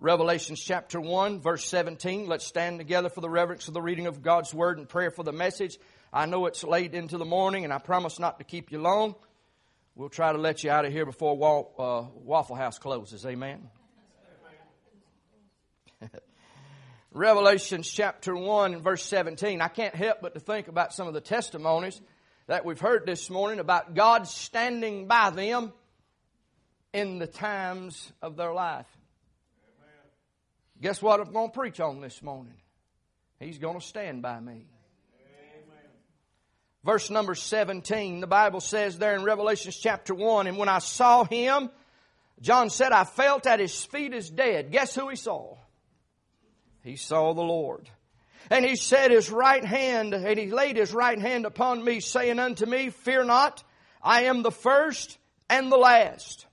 Revelations 0.00 0.60
chapter 0.60 1.00
1, 1.00 1.40
verse 1.40 1.64
17. 1.64 2.28
Let's 2.28 2.46
stand 2.46 2.78
together 2.78 3.08
for 3.08 3.20
the 3.20 3.28
reverence 3.28 3.66
of 3.66 3.74
the 3.74 3.82
reading 3.82 4.06
of 4.06 4.22
God's 4.22 4.54
Word 4.54 4.78
and 4.78 4.88
prayer 4.88 5.10
for 5.10 5.24
the 5.24 5.32
message. 5.32 5.76
I 6.12 6.26
know 6.26 6.46
it's 6.46 6.62
late 6.62 6.94
into 6.94 7.18
the 7.18 7.24
morning, 7.24 7.64
and 7.64 7.72
I 7.72 7.78
promise 7.78 8.20
not 8.20 8.38
to 8.38 8.44
keep 8.44 8.70
you 8.70 8.78
long. 8.78 9.16
We'll 9.96 10.08
try 10.08 10.30
to 10.30 10.38
let 10.38 10.62
you 10.62 10.70
out 10.70 10.84
of 10.84 10.92
here 10.92 11.04
before 11.04 11.32
uh, 11.32 12.06
Waffle 12.14 12.54
House 12.54 12.78
closes. 12.78 13.26
Amen. 13.26 13.68
Revelation 17.10 17.82
chapter 17.82 18.36
1 18.36 18.74
and 18.74 18.82
verse 18.84 19.02
17. 19.02 19.60
I 19.60 19.66
can't 19.66 19.96
help 19.96 20.18
but 20.22 20.34
to 20.34 20.40
think 20.40 20.68
about 20.68 20.92
some 20.92 21.08
of 21.08 21.14
the 21.14 21.20
testimonies 21.20 22.00
that 22.46 22.64
we've 22.64 22.78
heard 22.78 23.04
this 23.04 23.30
morning 23.30 23.58
about 23.58 23.96
God 23.96 24.28
standing 24.28 25.08
by 25.08 25.30
them 25.30 25.72
in 26.92 27.18
the 27.18 27.26
times 27.26 28.12
of 28.22 28.36
their 28.36 28.52
life. 28.52 28.86
Guess 30.80 31.02
what 31.02 31.20
I'm 31.20 31.32
going 31.32 31.50
to 31.50 31.58
preach 31.58 31.80
on 31.80 32.00
this 32.00 32.22
morning? 32.22 32.54
He's 33.40 33.58
going 33.58 33.78
to 33.78 33.84
stand 33.84 34.22
by 34.22 34.38
me. 34.38 34.66
Verse 36.84 37.10
number 37.10 37.34
17, 37.34 38.20
the 38.20 38.26
Bible 38.26 38.60
says 38.60 38.98
there 38.98 39.14
in 39.16 39.24
Revelation 39.24 39.72
chapter 39.72 40.14
1, 40.14 40.46
and 40.46 40.56
when 40.56 40.68
I 40.68 40.78
saw 40.78 41.24
him, 41.24 41.70
John 42.40 42.70
said, 42.70 42.92
I 42.92 43.04
felt 43.04 43.46
at 43.46 43.58
his 43.58 43.84
feet 43.84 44.14
as 44.14 44.30
dead. 44.30 44.70
Guess 44.70 44.94
who 44.94 45.08
he 45.08 45.16
saw? 45.16 45.56
He 46.84 46.94
saw 46.94 47.34
the 47.34 47.42
Lord. 47.42 47.90
And 48.48 48.64
he 48.64 48.76
set 48.76 49.10
his 49.10 49.30
right 49.30 49.64
hand, 49.64 50.14
and 50.14 50.38
he 50.38 50.50
laid 50.50 50.76
his 50.76 50.94
right 50.94 51.18
hand 51.18 51.44
upon 51.44 51.84
me, 51.84 51.98
saying 51.98 52.38
unto 52.38 52.64
me, 52.64 52.90
Fear 52.90 53.24
not, 53.24 53.62
I 54.00 54.22
am 54.22 54.42
the 54.42 54.52
first 54.52 55.18
and 55.50 55.70
the 55.70 55.76
last. 55.76 56.46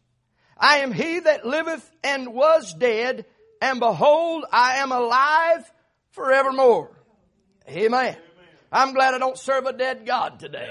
I 0.57 0.77
am 0.77 0.91
he 0.91 1.19
that 1.19 1.45
liveth 1.45 1.89
and 2.03 2.33
was 2.33 2.73
dead, 2.73 3.25
and 3.65 3.79
behold, 3.79 4.45
I 4.51 4.75
am 4.75 4.91
alive 4.91 5.71
forevermore. 6.11 6.91
Amen. 7.67 8.16
I'm 8.72 8.94
glad 8.94 9.16
I 9.16 9.17
don't 9.17 9.39
serve 9.39 9.66
a 9.66 9.73
dead 9.73 10.05
God 10.05 10.39
today. 10.39 10.69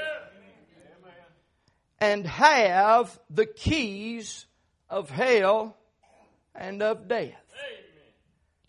And 2.01 2.25
have 2.25 3.19
the 3.31 3.47
keys 3.47 4.47
of 4.89 5.11
hell 5.11 5.77
and 6.55 6.83
of 6.83 7.09
death. 7.09 7.33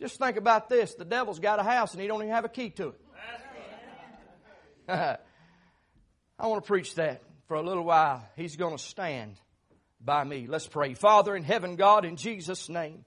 Just 0.02 0.18
think 0.18 0.38
about 0.38 0.70
this. 0.70 0.96
The 0.96 1.06
devil's 1.06 1.40
got 1.40 1.60
a 1.60 1.64
house 1.64 1.94
and 1.94 2.02
he 2.02 2.08
don't 2.08 2.22
even 2.22 2.34
have 2.34 2.46
a 2.46 2.50
key 2.50 2.72
to 2.72 2.88
it. 2.88 3.02
I 6.40 6.48
want 6.48 6.64
to 6.64 6.68
preach 6.68 6.96
that 6.96 7.22
for 7.48 7.58
a 7.58 7.62
little 7.62 7.84
while. 7.84 8.28
He's 8.36 8.56
going 8.56 8.76
to 8.76 8.84
stand 8.84 9.40
by 10.02 10.24
me. 10.24 10.48
Let's 10.48 10.68
pray. 10.68 10.96
Father 10.96 11.36
in 11.36 11.44
heaven, 11.44 11.76
God, 11.76 12.06
in 12.06 12.16
Jesus' 12.16 12.70
name. 12.70 13.06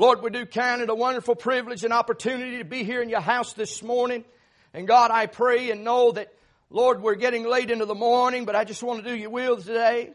Lord, 0.00 0.22
we 0.22 0.30
do 0.30 0.46
count 0.46 0.80
it 0.80 0.88
a 0.88 0.94
wonderful 0.94 1.34
privilege 1.34 1.84
and 1.84 1.92
opportunity 1.92 2.56
to 2.56 2.64
be 2.64 2.84
here 2.84 3.02
in 3.02 3.10
your 3.10 3.20
house 3.20 3.52
this 3.52 3.82
morning. 3.82 4.24
And 4.72 4.88
God, 4.88 5.10
I 5.10 5.26
pray 5.26 5.70
and 5.70 5.84
know 5.84 6.12
that, 6.12 6.32
Lord, 6.70 7.02
we're 7.02 7.16
getting 7.16 7.44
late 7.44 7.70
into 7.70 7.84
the 7.84 7.94
morning, 7.94 8.46
but 8.46 8.56
I 8.56 8.64
just 8.64 8.82
want 8.82 9.04
to 9.04 9.10
do 9.10 9.14
your 9.14 9.28
will 9.28 9.58
today. 9.58 10.12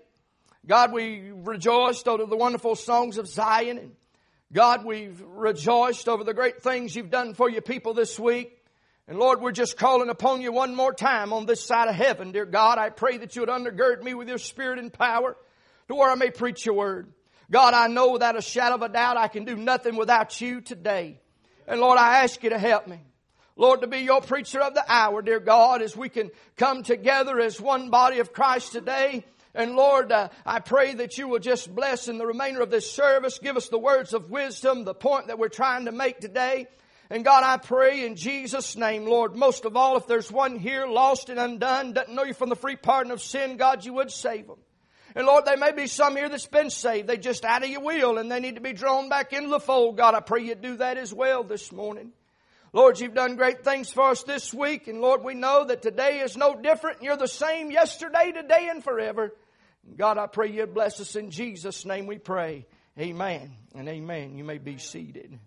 God, 0.65 0.91
we 0.91 1.29
rejoiced 1.31 2.07
over 2.07 2.25
the 2.25 2.35
wonderful 2.35 2.75
songs 2.75 3.19
of 3.19 3.27
Zion 3.27 3.77
and 3.77 3.91
God, 4.51 4.85
we've 4.85 5.21
rejoiced 5.23 6.09
over 6.09 6.23
the 6.23 6.33
great 6.33 6.63
things 6.63 6.95
you've 6.95 7.11
done 7.11 7.35
for 7.35 7.47
your 7.47 7.61
people 7.61 7.93
this 7.93 8.17
week. 8.17 8.57
And 9.07 9.19
Lord, 9.19 9.39
we're 9.39 9.51
just 9.51 9.77
calling 9.77 10.09
upon 10.09 10.41
you 10.41 10.51
one 10.51 10.73
more 10.73 10.95
time 10.95 11.31
on 11.31 11.45
this 11.45 11.63
side 11.63 11.89
of 11.89 11.93
heaven. 11.93 12.31
Dear 12.31 12.47
God, 12.47 12.79
I 12.79 12.89
pray 12.89 13.17
that 13.17 13.35
you 13.35 13.43
would 13.43 13.49
undergird 13.49 14.01
me 14.01 14.15
with 14.15 14.29
your 14.29 14.39
spirit 14.39 14.79
and 14.79 14.91
power 14.91 15.37
to 15.89 15.93
where 15.93 16.09
I 16.09 16.15
may 16.15 16.31
preach 16.31 16.65
your 16.65 16.73
word. 16.73 17.13
God, 17.51 17.73
I 17.73 17.87
know 17.87 18.11
without 18.11 18.37
a 18.37 18.41
shadow 18.41 18.75
of 18.75 18.81
a 18.81 18.89
doubt 18.89 19.17
I 19.17 19.27
can 19.27 19.45
do 19.45 19.55
nothing 19.55 19.95
without 19.95 20.39
you 20.41 20.61
today. 20.61 21.19
And 21.67 21.79
Lord, 21.79 21.97
I 21.97 22.23
ask 22.23 22.43
you 22.43 22.49
to 22.51 22.59
help 22.59 22.87
me. 22.87 22.99
Lord, 23.55 23.81
to 23.81 23.87
be 23.87 23.99
your 23.99 24.21
preacher 24.21 24.61
of 24.61 24.73
the 24.73 24.83
hour, 24.87 25.21
dear 25.21 25.39
God, 25.39 25.81
as 25.81 25.95
we 25.95 26.09
can 26.09 26.29
come 26.57 26.83
together 26.83 27.39
as 27.39 27.61
one 27.61 27.89
body 27.89 28.19
of 28.19 28.33
Christ 28.33 28.73
today 28.73 29.23
and 29.55 29.75
Lord, 29.75 30.11
uh, 30.11 30.29
I 30.45 30.59
pray 30.59 30.95
that 30.95 31.17
you 31.17 31.29
will 31.29 31.39
just 31.39 31.73
bless 31.73 32.09
in 32.09 32.17
the 32.17 32.27
remainder 32.27 32.61
of 32.61 32.69
this 32.69 32.91
service. 32.91 33.39
Give 33.39 33.55
us 33.55 33.69
the 33.69 33.79
words 33.79 34.13
of 34.13 34.29
wisdom, 34.29 34.83
the 34.83 34.93
point 34.93 35.27
that 35.27 35.39
we're 35.39 35.47
trying 35.47 35.85
to 35.85 35.93
make 35.93 36.19
today. 36.19 36.67
And 37.09 37.23
God, 37.23 37.43
I 37.43 37.57
pray 37.57 38.05
in 38.05 38.17
Jesus' 38.17 38.75
name, 38.75 39.05
Lord, 39.05 39.35
most 39.35 39.63
of 39.63 39.77
all, 39.77 39.95
if 39.95 40.07
there's 40.07 40.29
one 40.29 40.57
here 40.59 40.85
lost 40.85 41.29
and 41.29 41.39
undone, 41.39 41.93
doesn't 41.93 42.13
know 42.13 42.23
you 42.23 42.33
from 42.33 42.49
the 42.49 42.55
free 42.55 42.75
pardon 42.75 43.13
of 43.13 43.21
sin, 43.21 43.55
God, 43.55 43.85
you 43.85 43.93
would 43.93 44.11
save 44.11 44.47
them. 44.47 44.57
And 45.15 45.25
Lord, 45.25 45.45
there 45.45 45.55
may 45.55 45.71
be 45.71 45.87
some 45.87 46.17
here 46.17 46.27
that's 46.27 46.45
been 46.45 46.69
saved. 46.69 47.07
They 47.07 47.17
just 47.17 47.45
out 47.45 47.63
of 47.63 47.69
your 47.69 47.81
will 47.81 48.17
and 48.17 48.29
they 48.29 48.41
need 48.41 48.55
to 48.55 48.61
be 48.61 48.73
drawn 48.73 49.07
back 49.07 49.31
into 49.31 49.49
the 49.49 49.61
fold. 49.61 49.95
God, 49.95 50.13
I 50.13 50.19
pray 50.19 50.43
you 50.43 50.55
do 50.55 50.75
that 50.77 50.97
as 50.97 51.13
well 51.13 51.43
this 51.43 51.71
morning. 51.71 52.11
Lord, 52.73 52.99
you've 52.99 53.13
done 53.13 53.37
great 53.37 53.63
things 53.63 53.89
for 53.89 54.09
us 54.09 54.23
this 54.23 54.53
week. 54.53 54.89
And 54.89 54.99
Lord, 54.99 55.23
we 55.23 55.33
know 55.33 55.63
that 55.63 55.81
today 55.81 56.19
is 56.19 56.35
no 56.35 56.55
different. 56.55 57.01
You're 57.01 57.15
the 57.15 57.27
same 57.27 57.71
yesterday, 57.71 58.33
today, 58.33 58.67
and 58.69 58.83
forever. 58.83 59.33
God, 59.95 60.17
I 60.17 60.27
pray 60.27 60.51
you'd 60.51 60.73
bless 60.73 60.99
us 60.99 61.15
in 61.15 61.31
Jesus' 61.31 61.85
name 61.85 62.07
we 62.07 62.17
pray. 62.17 62.65
Amen 62.99 63.53
and 63.73 63.87
amen. 63.87 64.37
You 64.37 64.43
may 64.43 64.57
be 64.57 64.77
seated. 64.77 65.39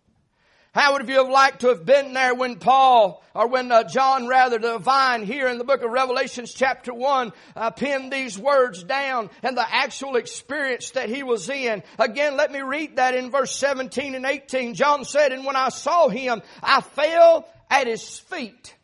How 0.79 0.93
would 0.93 1.09
you 1.09 1.17
have 1.17 1.29
liked 1.29 1.63
to 1.63 1.71
have 1.71 1.85
been 1.85 2.13
there 2.13 2.37
when 2.37 2.55
Paul, 2.55 3.21
or 3.35 3.49
when 3.49 3.73
uh, 3.73 3.83
John 3.83 4.29
rather, 4.29 4.61
the 4.61 4.75
divine 4.75 5.25
here 5.25 5.49
in 5.49 5.59
the 5.59 5.65
book 5.65 5.83
of 5.83 5.91
Revelations 5.91 6.55
chapter 6.55 6.95
1, 6.95 7.33
uh, 7.57 7.73
penned 7.73 8.13
these 8.13 8.39
words 8.39 8.85
down 8.85 9.29
and 9.43 9.57
the 9.57 9.75
actual 9.75 10.15
experience 10.15 10.91
that 10.91 11.09
he 11.09 11.25
was 11.25 11.51
in? 11.51 11.83
Again, 11.99 12.37
let 12.37 12.53
me 12.53 12.61
read 12.61 12.95
that 12.95 13.17
in 13.17 13.33
verse 13.33 13.57
17 13.57 14.15
and 14.15 14.25
18. 14.25 14.75
John 14.75 15.05
said, 15.05 15.33
And 15.33 15.45
when 15.45 15.57
I 15.57 15.71
saw 15.71 16.09
him, 16.09 16.43
I 16.63 16.81
fell 16.81 17.49
at 17.69 17.89
his 17.89 18.21
feet 18.21 18.77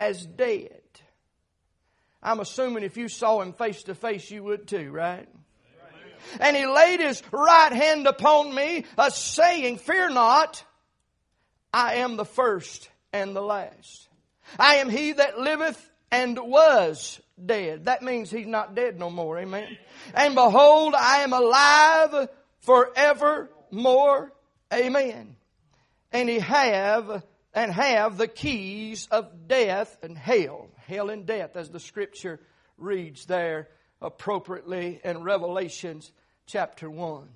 as 0.00 0.24
dead. 0.24 0.80
I'm 2.22 2.40
assuming 2.40 2.82
if 2.82 2.96
you 2.96 3.08
saw 3.08 3.42
him 3.42 3.52
face 3.52 3.82
to 3.82 3.94
face, 3.94 4.30
you 4.30 4.42
would 4.42 4.66
too, 4.66 4.90
right? 4.90 5.28
And 6.40 6.56
he 6.56 6.64
laid 6.64 7.00
his 7.00 7.22
right 7.30 7.74
hand 7.74 8.06
upon 8.06 8.54
me, 8.54 8.86
uh, 8.96 9.10
saying, 9.10 9.76
Fear 9.76 10.08
not, 10.08 10.64
I 11.72 11.96
am 11.96 12.16
the 12.16 12.24
first 12.24 12.88
and 13.12 13.34
the 13.34 13.42
last. 13.42 14.08
I 14.58 14.76
am 14.76 14.88
he 14.88 15.12
that 15.12 15.38
liveth 15.38 15.90
and 16.10 16.38
was 16.38 17.20
dead. 17.44 17.86
That 17.86 18.02
means 18.02 18.30
he's 18.30 18.46
not 18.46 18.74
dead 18.74 18.98
no 18.98 19.10
more, 19.10 19.38
amen. 19.38 19.76
And 20.14 20.34
behold, 20.34 20.94
I 20.94 21.22
am 21.22 21.32
alive 21.32 22.28
forevermore, 22.60 24.32
amen. 24.72 25.36
And 26.12 26.28
he 26.28 26.38
have 26.38 27.22
and 27.52 27.72
have 27.72 28.18
the 28.18 28.28
keys 28.28 29.08
of 29.10 29.48
death 29.48 29.96
and 30.02 30.16
hell 30.16 30.68
hell 30.86 31.10
and 31.10 31.26
death, 31.26 31.56
as 31.56 31.68
the 31.70 31.80
scripture 31.80 32.40
reads 32.78 33.26
there 33.26 33.68
appropriately 34.00 35.00
in 35.04 35.22
Revelations 35.22 36.12
chapter 36.46 36.88
1. 36.88 37.28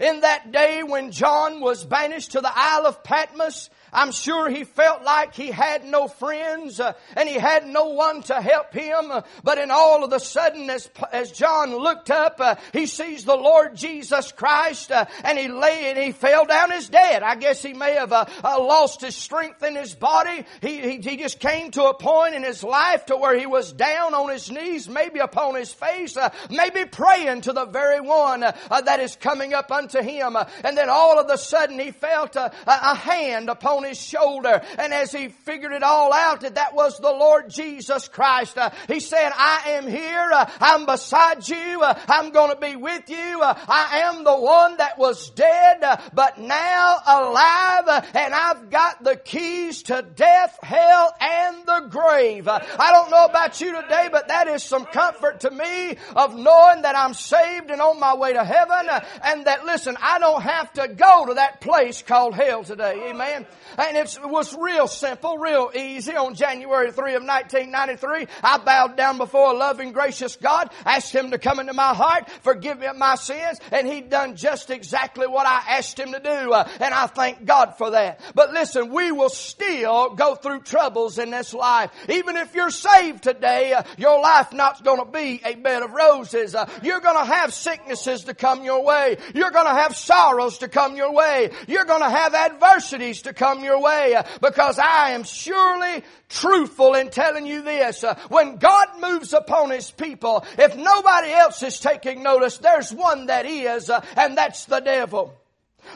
In 0.00 0.20
that 0.20 0.52
day 0.52 0.82
when 0.82 1.10
John 1.10 1.60
was 1.60 1.84
banished 1.84 2.32
to 2.32 2.40
the 2.40 2.52
Isle 2.54 2.86
of 2.86 3.02
Patmos, 3.02 3.70
I'm 3.96 4.12
sure 4.12 4.48
he 4.48 4.64
felt 4.64 5.02
like 5.02 5.34
he 5.34 5.50
had 5.50 5.84
no 5.84 6.06
friends 6.06 6.80
uh, 6.80 6.92
and 7.16 7.28
he 7.28 7.36
had 7.36 7.66
no 7.66 7.86
one 7.86 8.22
to 8.24 8.40
help 8.40 8.72
him. 8.72 9.10
Uh, 9.10 9.22
but 9.42 9.58
in 9.58 9.70
all 9.70 10.04
of 10.04 10.10
the 10.10 10.18
sudden, 10.18 10.68
as, 10.70 10.90
as 11.12 11.32
John 11.32 11.74
looked 11.74 12.10
up, 12.10 12.36
uh, 12.38 12.56
he 12.72 12.86
sees 12.86 13.24
the 13.24 13.36
Lord 13.36 13.74
Jesus 13.74 14.32
Christ 14.32 14.90
and 14.90 15.38
he 15.38 15.48
lay 15.48 15.90
and 15.90 15.98
he 15.98 16.12
fell 16.12 16.44
down 16.44 16.72
as 16.72 16.88
dead. 16.88 17.22
I 17.22 17.36
guess 17.36 17.62
he 17.62 17.72
may 17.72 17.94
have 17.94 18.10
lost 18.42 19.00
his 19.00 19.16
strength 19.16 19.62
in 19.62 19.74
his 19.74 19.94
body. 19.94 20.44
He, 20.60 20.80
he, 20.80 20.98
he, 20.98 21.16
just 21.16 21.40
came 21.40 21.70
to 21.70 21.84
a 21.84 21.94
point 21.94 22.34
in 22.34 22.42
his 22.42 22.62
life 22.62 23.06
to 23.06 23.16
where 23.16 23.38
he 23.38 23.46
was 23.46 23.72
down 23.72 24.12
on 24.12 24.30
his 24.30 24.50
knees, 24.50 24.88
maybe 24.88 25.20
upon 25.20 25.54
his 25.54 25.72
face, 25.72 26.18
maybe 26.50 26.84
praying 26.84 27.40
to 27.42 27.54
the 27.54 27.64
very 27.64 28.00
one 28.00 28.40
that 28.40 29.00
is 29.00 29.16
coming 29.16 29.54
up 29.54 29.72
unto 29.72 30.02
him. 30.02 30.36
and 30.62 30.76
then 30.76 30.90
all 30.90 31.18
of 31.18 31.30
a 31.30 31.38
sudden 31.38 31.78
he 31.78 31.90
felt 31.90 32.36
a, 32.36 32.52
a 32.66 32.94
hand 32.94 33.48
upon 33.48 33.76
on 33.76 33.84
his 33.86 34.00
shoulder. 34.00 34.62
And 34.78 34.92
as 34.92 35.12
he 35.12 35.28
figured 35.28 35.72
it 35.72 35.82
all 35.82 36.12
out, 36.12 36.40
that 36.42 36.56
that 36.56 36.74
was 36.74 36.98
the 36.98 37.10
Lord 37.10 37.48
Jesus 37.48 38.08
Christ. 38.08 38.58
Uh, 38.58 38.70
he 38.88 39.00
said, 39.00 39.32
I 39.34 39.70
am 39.72 39.86
here. 39.86 40.30
Uh, 40.32 40.50
I'm 40.60 40.86
beside 40.86 41.48
you. 41.48 41.82
Uh, 41.82 41.98
I'm 42.08 42.30
going 42.30 42.50
to 42.50 42.60
be 42.60 42.76
with 42.76 43.08
you. 43.08 43.40
Uh, 43.42 43.54
I 43.68 44.00
am 44.04 44.24
the 44.24 44.36
one 44.36 44.76
that 44.78 44.98
was 44.98 45.30
dead, 45.30 45.82
uh, 45.82 45.96
but 46.12 46.38
now 46.38 46.96
alive. 47.06 47.84
Uh, 47.86 48.02
and 48.14 48.34
I've 48.34 48.70
got 48.70 49.02
the 49.02 49.16
keys 49.16 49.84
to 49.84 50.02
death, 50.02 50.58
hell, 50.62 51.12
and 51.20 51.66
the 51.66 51.88
grave. 51.90 52.48
I 52.48 52.92
don't 52.92 53.10
know 53.10 53.24
about 53.24 53.60
you 53.60 53.80
today, 53.80 54.08
but 54.10 54.28
that 54.28 54.48
is 54.48 54.62
some 54.62 54.86
comfort 54.86 55.40
to 55.40 55.50
me 55.50 55.96
of 56.14 56.34
knowing 56.34 56.82
that 56.82 56.96
I'm 56.96 57.14
saved 57.14 57.70
and 57.70 57.80
on 57.80 58.00
my 58.00 58.14
way 58.14 58.32
to 58.32 58.44
heaven. 58.44 58.88
and 59.22 59.46
that 59.46 59.64
listen, 59.64 59.96
I 60.00 60.18
don't 60.18 60.42
have 60.42 60.72
to 60.74 60.88
go 60.88 61.26
to 61.26 61.34
that 61.34 61.60
place 61.60 62.02
called 62.02 62.34
hell 62.34 62.64
today. 62.64 63.10
Amen. 63.10 63.46
And 63.78 63.96
it 63.96 64.18
was 64.24 64.54
real 64.54 64.88
simple, 64.88 65.38
real 65.38 65.70
easy. 65.74 66.16
On 66.16 66.34
January 66.34 66.92
3 66.92 67.14
of 67.14 67.22
1993, 67.22 68.26
I 68.42 68.58
bowed 68.58 68.96
down 68.96 69.18
before 69.18 69.52
a 69.52 69.56
loving, 69.56 69.92
gracious 69.92 70.36
God, 70.36 70.70
asked 70.84 71.14
Him 71.14 71.30
to 71.30 71.38
come 71.38 71.60
into 71.60 71.72
my 71.72 71.94
heart, 71.94 72.28
forgive 72.42 72.78
me 72.78 72.86
of 72.86 72.96
my 72.96 73.14
sins, 73.16 73.60
and 73.70 73.86
He 73.86 74.00
done 74.00 74.36
just 74.36 74.70
exactly 74.70 75.26
what 75.26 75.46
I 75.46 75.76
asked 75.76 75.98
Him 75.98 76.12
to 76.12 76.20
do. 76.20 76.52
Uh, 76.52 76.68
and 76.80 76.94
I 76.94 77.06
thank 77.06 77.44
God 77.44 77.76
for 77.76 77.90
that. 77.90 78.20
But 78.34 78.52
listen, 78.52 78.92
we 78.92 79.12
will 79.12 79.28
still 79.28 80.14
go 80.14 80.34
through 80.34 80.62
troubles 80.62 81.18
in 81.18 81.30
this 81.30 81.52
life. 81.54 81.90
Even 82.08 82.36
if 82.36 82.54
you're 82.54 82.70
saved 82.70 83.22
today, 83.22 83.72
uh, 83.72 83.82
your 83.98 84.20
life 84.20 84.52
not 84.52 84.84
going 84.84 85.04
to 85.04 85.10
be 85.10 85.40
a 85.44 85.54
bed 85.54 85.82
of 85.82 85.92
roses. 85.92 86.54
Uh, 86.54 86.68
you're 86.82 87.00
going 87.00 87.18
to 87.18 87.32
have 87.32 87.52
sicknesses 87.52 88.24
to 88.24 88.34
come 88.34 88.64
your 88.64 88.84
way. 88.84 89.16
You're 89.34 89.50
going 89.50 89.66
to 89.66 89.74
have 89.74 89.96
sorrows 89.96 90.58
to 90.58 90.68
come 90.68 90.96
your 90.96 91.12
way. 91.12 91.50
You're 91.66 91.84
going 91.84 92.02
to 92.02 92.10
have 92.10 92.34
adversities 92.34 93.22
to 93.22 93.32
come 93.32 93.55
your 93.62 93.80
way. 93.80 94.14
Uh, 94.14 94.22
because 94.40 94.78
I 94.78 95.10
am 95.10 95.24
surely 95.24 96.02
truthful 96.28 96.94
in 96.94 97.10
telling 97.10 97.46
you 97.46 97.62
this. 97.62 98.04
Uh, 98.04 98.18
when 98.28 98.56
God 98.56 98.88
moves 99.00 99.32
upon 99.32 99.70
His 99.70 99.90
people, 99.90 100.44
if 100.58 100.76
nobody 100.76 101.32
else 101.32 101.62
is 101.62 101.80
taking 101.80 102.22
notice, 102.22 102.58
there's 102.58 102.92
one 102.92 103.26
that 103.26 103.46
is, 103.46 103.90
uh, 103.90 104.04
and 104.16 104.36
that's 104.36 104.66
the 104.66 104.80
devil. 104.80 105.34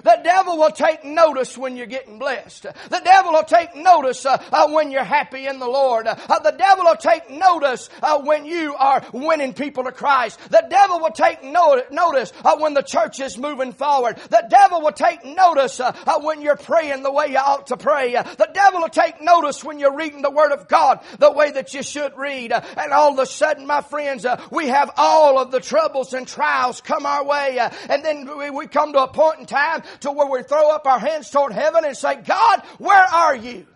The 0.02 0.20
devil 0.22 0.58
will 0.58 0.70
take 0.70 1.04
notice 1.04 1.56
when 1.56 1.76
you're 1.76 1.86
getting 1.86 2.18
blessed. 2.18 2.62
The 2.62 3.00
devil 3.04 3.32
will 3.32 3.44
take 3.44 3.74
notice 3.76 4.24
uh, 4.26 4.42
uh, 4.52 4.68
when 4.70 4.90
you're 4.90 5.04
happy 5.04 5.46
in 5.46 5.58
the 5.58 5.68
Lord. 5.68 6.06
Uh, 6.06 6.38
the 6.38 6.52
devil 6.52 6.84
will 6.84 6.96
take 6.96 7.30
notice 7.30 7.88
uh, 8.02 8.20
when 8.20 8.46
you 8.46 8.74
are 8.76 9.04
winning 9.12 9.52
people 9.52 9.84
to 9.84 9.92
Christ. 9.92 10.38
The 10.50 10.66
devil 10.68 11.00
will 11.00 11.10
take 11.10 11.42
no- 11.42 11.82
notice 11.90 12.32
uh, 12.44 12.56
when 12.58 12.74
the 12.74 12.82
church 12.82 13.20
is 13.20 13.38
moving 13.38 13.72
forward. 13.72 14.16
The 14.16 14.46
devil 14.48 14.82
will 14.82 14.92
take 14.92 15.24
notice 15.24 15.80
uh, 15.80 15.92
when 16.20 16.40
you're 16.40 16.56
praying 16.56 17.02
the 17.02 17.12
way 17.12 17.28
you 17.28 17.38
ought 17.38 17.68
to 17.68 17.76
pray. 17.76 18.12
the 18.12 18.50
devil 18.52 18.80
will 18.80 18.88
take 18.88 19.20
notice 19.20 19.64
when 19.64 19.78
you're 19.78 19.96
reading 19.96 20.22
the 20.22 20.30
Word 20.30 20.52
of 20.52 20.68
God 20.68 21.00
the 21.18 21.30
way 21.30 21.50
that 21.52 21.74
you 21.74 21.82
should 21.82 22.16
read. 22.16 22.52
and 22.52 22.92
all 22.92 23.12
of 23.12 23.18
a 23.18 23.26
sudden, 23.26 23.66
my 23.66 23.80
friends, 23.82 24.26
we 24.50 24.68
have 24.68 24.90
all 24.96 25.38
of 25.38 25.50
the 25.50 25.60
troubles 25.60 26.12
and 26.12 26.26
trials 26.26 26.80
come 26.80 27.06
our 27.06 27.24
way. 27.24 27.58
and 27.88 28.04
then 28.04 28.38
we, 28.38 28.50
we 28.50 28.66
come 28.66 28.92
to 28.92 29.02
a 29.02 29.08
point 29.08 29.40
in 29.40 29.46
time 29.46 29.79
time 29.82 29.98
to 30.00 30.12
where 30.12 30.26
we 30.26 30.42
throw 30.42 30.70
up 30.70 30.86
our 30.86 30.98
hands 30.98 31.30
toward 31.30 31.52
heaven 31.52 31.84
and 31.84 31.96
say, 31.96 32.16
God, 32.16 32.62
where 32.78 33.04
are 33.04 33.36
you? 33.36 33.66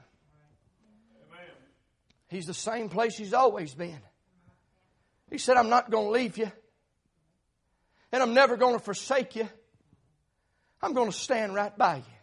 Amen. 1.32 1.50
He's 2.28 2.46
the 2.46 2.54
same 2.54 2.88
place 2.88 3.16
he's 3.16 3.34
always 3.34 3.74
been. 3.74 4.00
He 5.30 5.38
said, 5.38 5.56
I'm 5.56 5.68
not 5.68 5.90
going 5.90 6.06
to 6.06 6.10
leave 6.10 6.38
you. 6.38 6.50
And 8.12 8.22
I'm 8.22 8.34
never 8.34 8.56
going 8.56 8.74
to 8.78 8.84
forsake 8.84 9.34
you. 9.36 9.48
I'm 10.80 10.92
going 10.92 11.10
to 11.10 11.16
stand 11.16 11.54
right 11.54 11.76
by 11.76 11.96
you. 11.96 12.13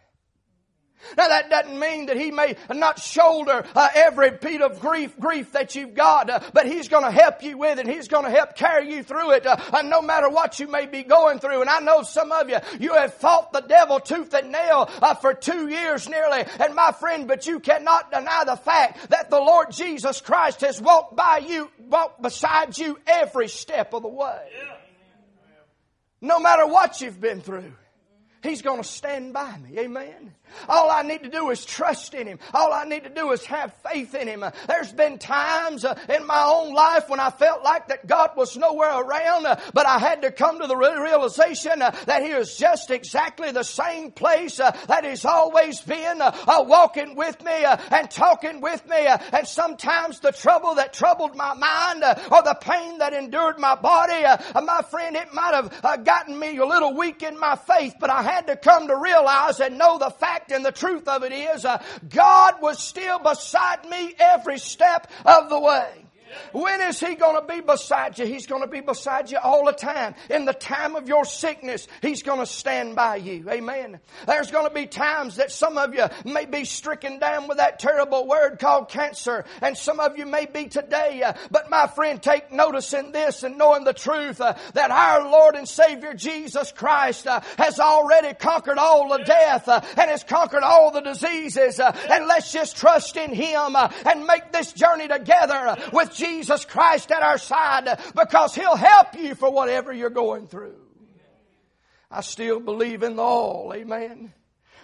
Now 1.16 1.28
that 1.28 1.50
doesn't 1.50 1.78
mean 1.78 2.06
that 2.06 2.16
he 2.16 2.30
may 2.30 2.56
not 2.70 2.98
shoulder 2.98 3.64
uh, 3.74 3.88
every 3.94 4.30
bit 4.30 4.62
of 4.62 4.80
grief, 4.80 5.18
grief 5.18 5.52
that 5.52 5.74
you've 5.74 5.94
got, 5.94 6.30
uh, 6.30 6.40
but 6.52 6.66
he's 6.66 6.88
going 6.88 7.04
to 7.04 7.10
help 7.10 7.42
you 7.42 7.58
with 7.58 7.78
it. 7.78 7.86
He's 7.86 8.08
going 8.08 8.24
to 8.24 8.30
help 8.30 8.56
carry 8.56 8.92
you 8.92 9.02
through 9.02 9.32
it, 9.32 9.46
uh, 9.46 9.82
no 9.84 10.02
matter 10.02 10.28
what 10.28 10.60
you 10.60 10.68
may 10.68 10.86
be 10.86 11.02
going 11.02 11.38
through. 11.38 11.60
And 11.60 11.70
I 11.70 11.80
know 11.80 12.02
some 12.02 12.32
of 12.32 12.48
you, 12.48 12.58
you 12.80 12.94
have 12.94 13.14
fought 13.14 13.52
the 13.52 13.60
devil 13.60 14.00
tooth 14.00 14.32
and 14.34 14.52
nail 14.52 14.88
uh, 15.00 15.14
for 15.14 15.34
two 15.34 15.68
years 15.68 16.08
nearly. 16.08 16.44
And 16.60 16.74
my 16.74 16.92
friend, 16.92 17.28
but 17.28 17.46
you 17.46 17.60
cannot 17.60 18.10
deny 18.10 18.44
the 18.44 18.56
fact 18.56 19.10
that 19.10 19.30
the 19.30 19.40
Lord 19.40 19.70
Jesus 19.72 20.20
Christ 20.20 20.60
has 20.62 20.80
walked 20.80 21.16
by 21.16 21.38
you, 21.38 21.70
walked 21.88 22.22
beside 22.22 22.76
you 22.78 22.98
every 23.06 23.48
step 23.48 23.92
of 23.92 24.02
the 24.02 24.08
way. 24.08 24.48
No 26.20 26.38
matter 26.38 26.66
what 26.66 27.00
you've 27.00 27.20
been 27.20 27.40
through. 27.40 27.72
He's 28.42 28.62
going 28.62 28.82
to 28.82 28.88
stand 28.88 29.32
by 29.32 29.56
me. 29.58 29.78
Amen. 29.78 30.34
All 30.68 30.90
I 30.90 31.02
need 31.02 31.22
to 31.22 31.28
do 31.28 31.50
is 31.50 31.64
trust 31.64 32.14
in 32.14 32.26
Him. 32.26 32.38
All 32.52 32.72
I 32.72 32.84
need 32.84 33.04
to 33.04 33.10
do 33.10 33.30
is 33.32 33.44
have 33.46 33.72
faith 33.88 34.14
in 34.14 34.28
Him. 34.28 34.42
Uh, 34.42 34.50
there's 34.66 34.92
been 34.92 35.18
times 35.18 35.84
uh, 35.84 35.98
in 36.08 36.26
my 36.26 36.42
own 36.44 36.74
life 36.74 37.08
when 37.08 37.20
I 37.20 37.30
felt 37.30 37.62
like 37.62 37.88
that 37.88 38.06
God 38.06 38.30
was 38.36 38.56
nowhere 38.56 39.00
around, 39.00 39.46
uh, 39.46 39.60
but 39.74 39.86
I 39.86 39.98
had 39.98 40.22
to 40.22 40.30
come 40.30 40.60
to 40.60 40.66
the 40.66 40.76
realization 40.76 41.82
uh, 41.82 41.90
that 42.06 42.22
He 42.22 42.28
is 42.28 42.56
just 42.56 42.90
exactly 42.90 43.50
the 43.52 43.62
same 43.62 44.10
place 44.10 44.60
uh, 44.60 44.76
that 44.88 45.04
He's 45.04 45.24
always 45.24 45.80
been, 45.80 46.20
uh, 46.20 46.32
walking 46.66 47.16
with 47.16 47.42
me 47.44 47.64
and 47.90 48.10
talking 48.10 48.60
with 48.60 48.86
me. 48.88 49.06
And 49.32 49.46
sometimes 49.46 50.20
the 50.20 50.32
trouble 50.32 50.76
that 50.76 50.92
troubled 50.92 51.36
my 51.36 51.54
mind 51.54 52.04
or 52.30 52.42
the 52.42 52.56
pain 52.60 52.98
that 52.98 53.12
endured 53.12 53.58
my 53.58 53.74
body, 53.74 54.22
my 54.54 54.82
friend, 54.82 55.16
it 55.16 55.32
might 55.32 55.54
have 55.54 56.04
gotten 56.04 56.38
me 56.38 56.56
a 56.58 56.66
little 56.66 56.94
weak 56.94 57.22
in 57.22 57.38
my 57.38 57.56
faith, 57.56 57.94
but 57.98 58.10
I 58.10 58.22
had 58.32 58.46
to 58.46 58.56
come 58.56 58.88
to 58.88 58.96
realize 58.96 59.60
and 59.60 59.78
know 59.78 59.98
the 59.98 60.10
fact 60.10 60.50
and 60.50 60.64
the 60.64 60.72
truth 60.72 61.06
of 61.06 61.22
it 61.22 61.32
is, 61.32 61.64
uh, 61.64 61.82
God 62.08 62.60
was 62.60 62.78
still 62.78 63.18
beside 63.18 63.88
me 63.88 64.14
every 64.18 64.58
step 64.58 65.10
of 65.24 65.48
the 65.48 65.58
way. 65.58 66.01
When 66.52 66.80
is 66.82 67.00
He 67.00 67.14
going 67.14 67.40
to 67.40 67.46
be 67.46 67.60
beside 67.60 68.18
you? 68.18 68.26
He's 68.26 68.46
going 68.46 68.62
to 68.62 68.68
be 68.68 68.80
beside 68.80 69.30
you 69.30 69.38
all 69.38 69.64
the 69.64 69.72
time. 69.72 70.14
In 70.30 70.44
the 70.44 70.52
time 70.52 70.96
of 70.96 71.08
your 71.08 71.24
sickness, 71.24 71.88
He's 72.00 72.22
going 72.22 72.40
to 72.40 72.46
stand 72.46 72.96
by 72.96 73.16
you. 73.16 73.48
Amen. 73.48 74.00
There's 74.26 74.50
going 74.50 74.68
to 74.68 74.74
be 74.74 74.86
times 74.86 75.36
that 75.36 75.50
some 75.50 75.78
of 75.78 75.94
you 75.94 76.06
may 76.24 76.46
be 76.46 76.64
stricken 76.64 77.18
down 77.18 77.48
with 77.48 77.58
that 77.58 77.78
terrible 77.78 78.26
word 78.26 78.58
called 78.58 78.88
cancer, 78.88 79.44
and 79.60 79.76
some 79.76 80.00
of 80.00 80.18
you 80.18 80.26
may 80.26 80.46
be 80.46 80.66
today. 80.66 81.22
Uh, 81.22 81.32
but 81.50 81.70
my 81.70 81.86
friend, 81.86 82.22
take 82.22 82.52
notice 82.52 82.92
in 82.92 83.12
this 83.12 83.42
and 83.42 83.58
knowing 83.58 83.84
the 83.84 83.92
truth 83.92 84.40
uh, 84.40 84.54
that 84.74 84.90
our 84.90 85.28
Lord 85.28 85.54
and 85.54 85.68
Savior 85.68 86.14
Jesus 86.14 86.72
Christ 86.72 87.26
uh, 87.26 87.40
has 87.58 87.80
already 87.80 88.34
conquered 88.34 88.78
all 88.78 89.08
the 89.08 89.24
death 89.24 89.68
uh, 89.68 89.80
and 89.96 90.10
has 90.10 90.24
conquered 90.24 90.62
all 90.62 90.90
the 90.90 91.00
diseases. 91.00 91.80
Uh, 91.80 91.96
and 92.10 92.26
let's 92.26 92.52
just 92.52 92.76
trust 92.76 93.16
in 93.16 93.34
Him 93.34 93.76
uh, 93.76 93.90
and 94.06 94.26
make 94.26 94.52
this 94.52 94.72
journey 94.72 95.08
together 95.08 95.76
with 95.92 96.14
Jesus 96.22 96.64
Christ 96.64 97.10
at 97.10 97.22
our 97.22 97.38
side 97.38 97.98
because 98.14 98.54
He'll 98.54 98.76
help 98.76 99.18
you 99.18 99.34
for 99.34 99.50
whatever 99.50 99.92
you're 99.92 100.10
going 100.10 100.46
through. 100.46 100.76
I 102.10 102.20
still 102.20 102.60
believe 102.60 103.02
in 103.02 103.16
the 103.16 103.22
all. 103.22 103.72
Amen. 103.74 104.32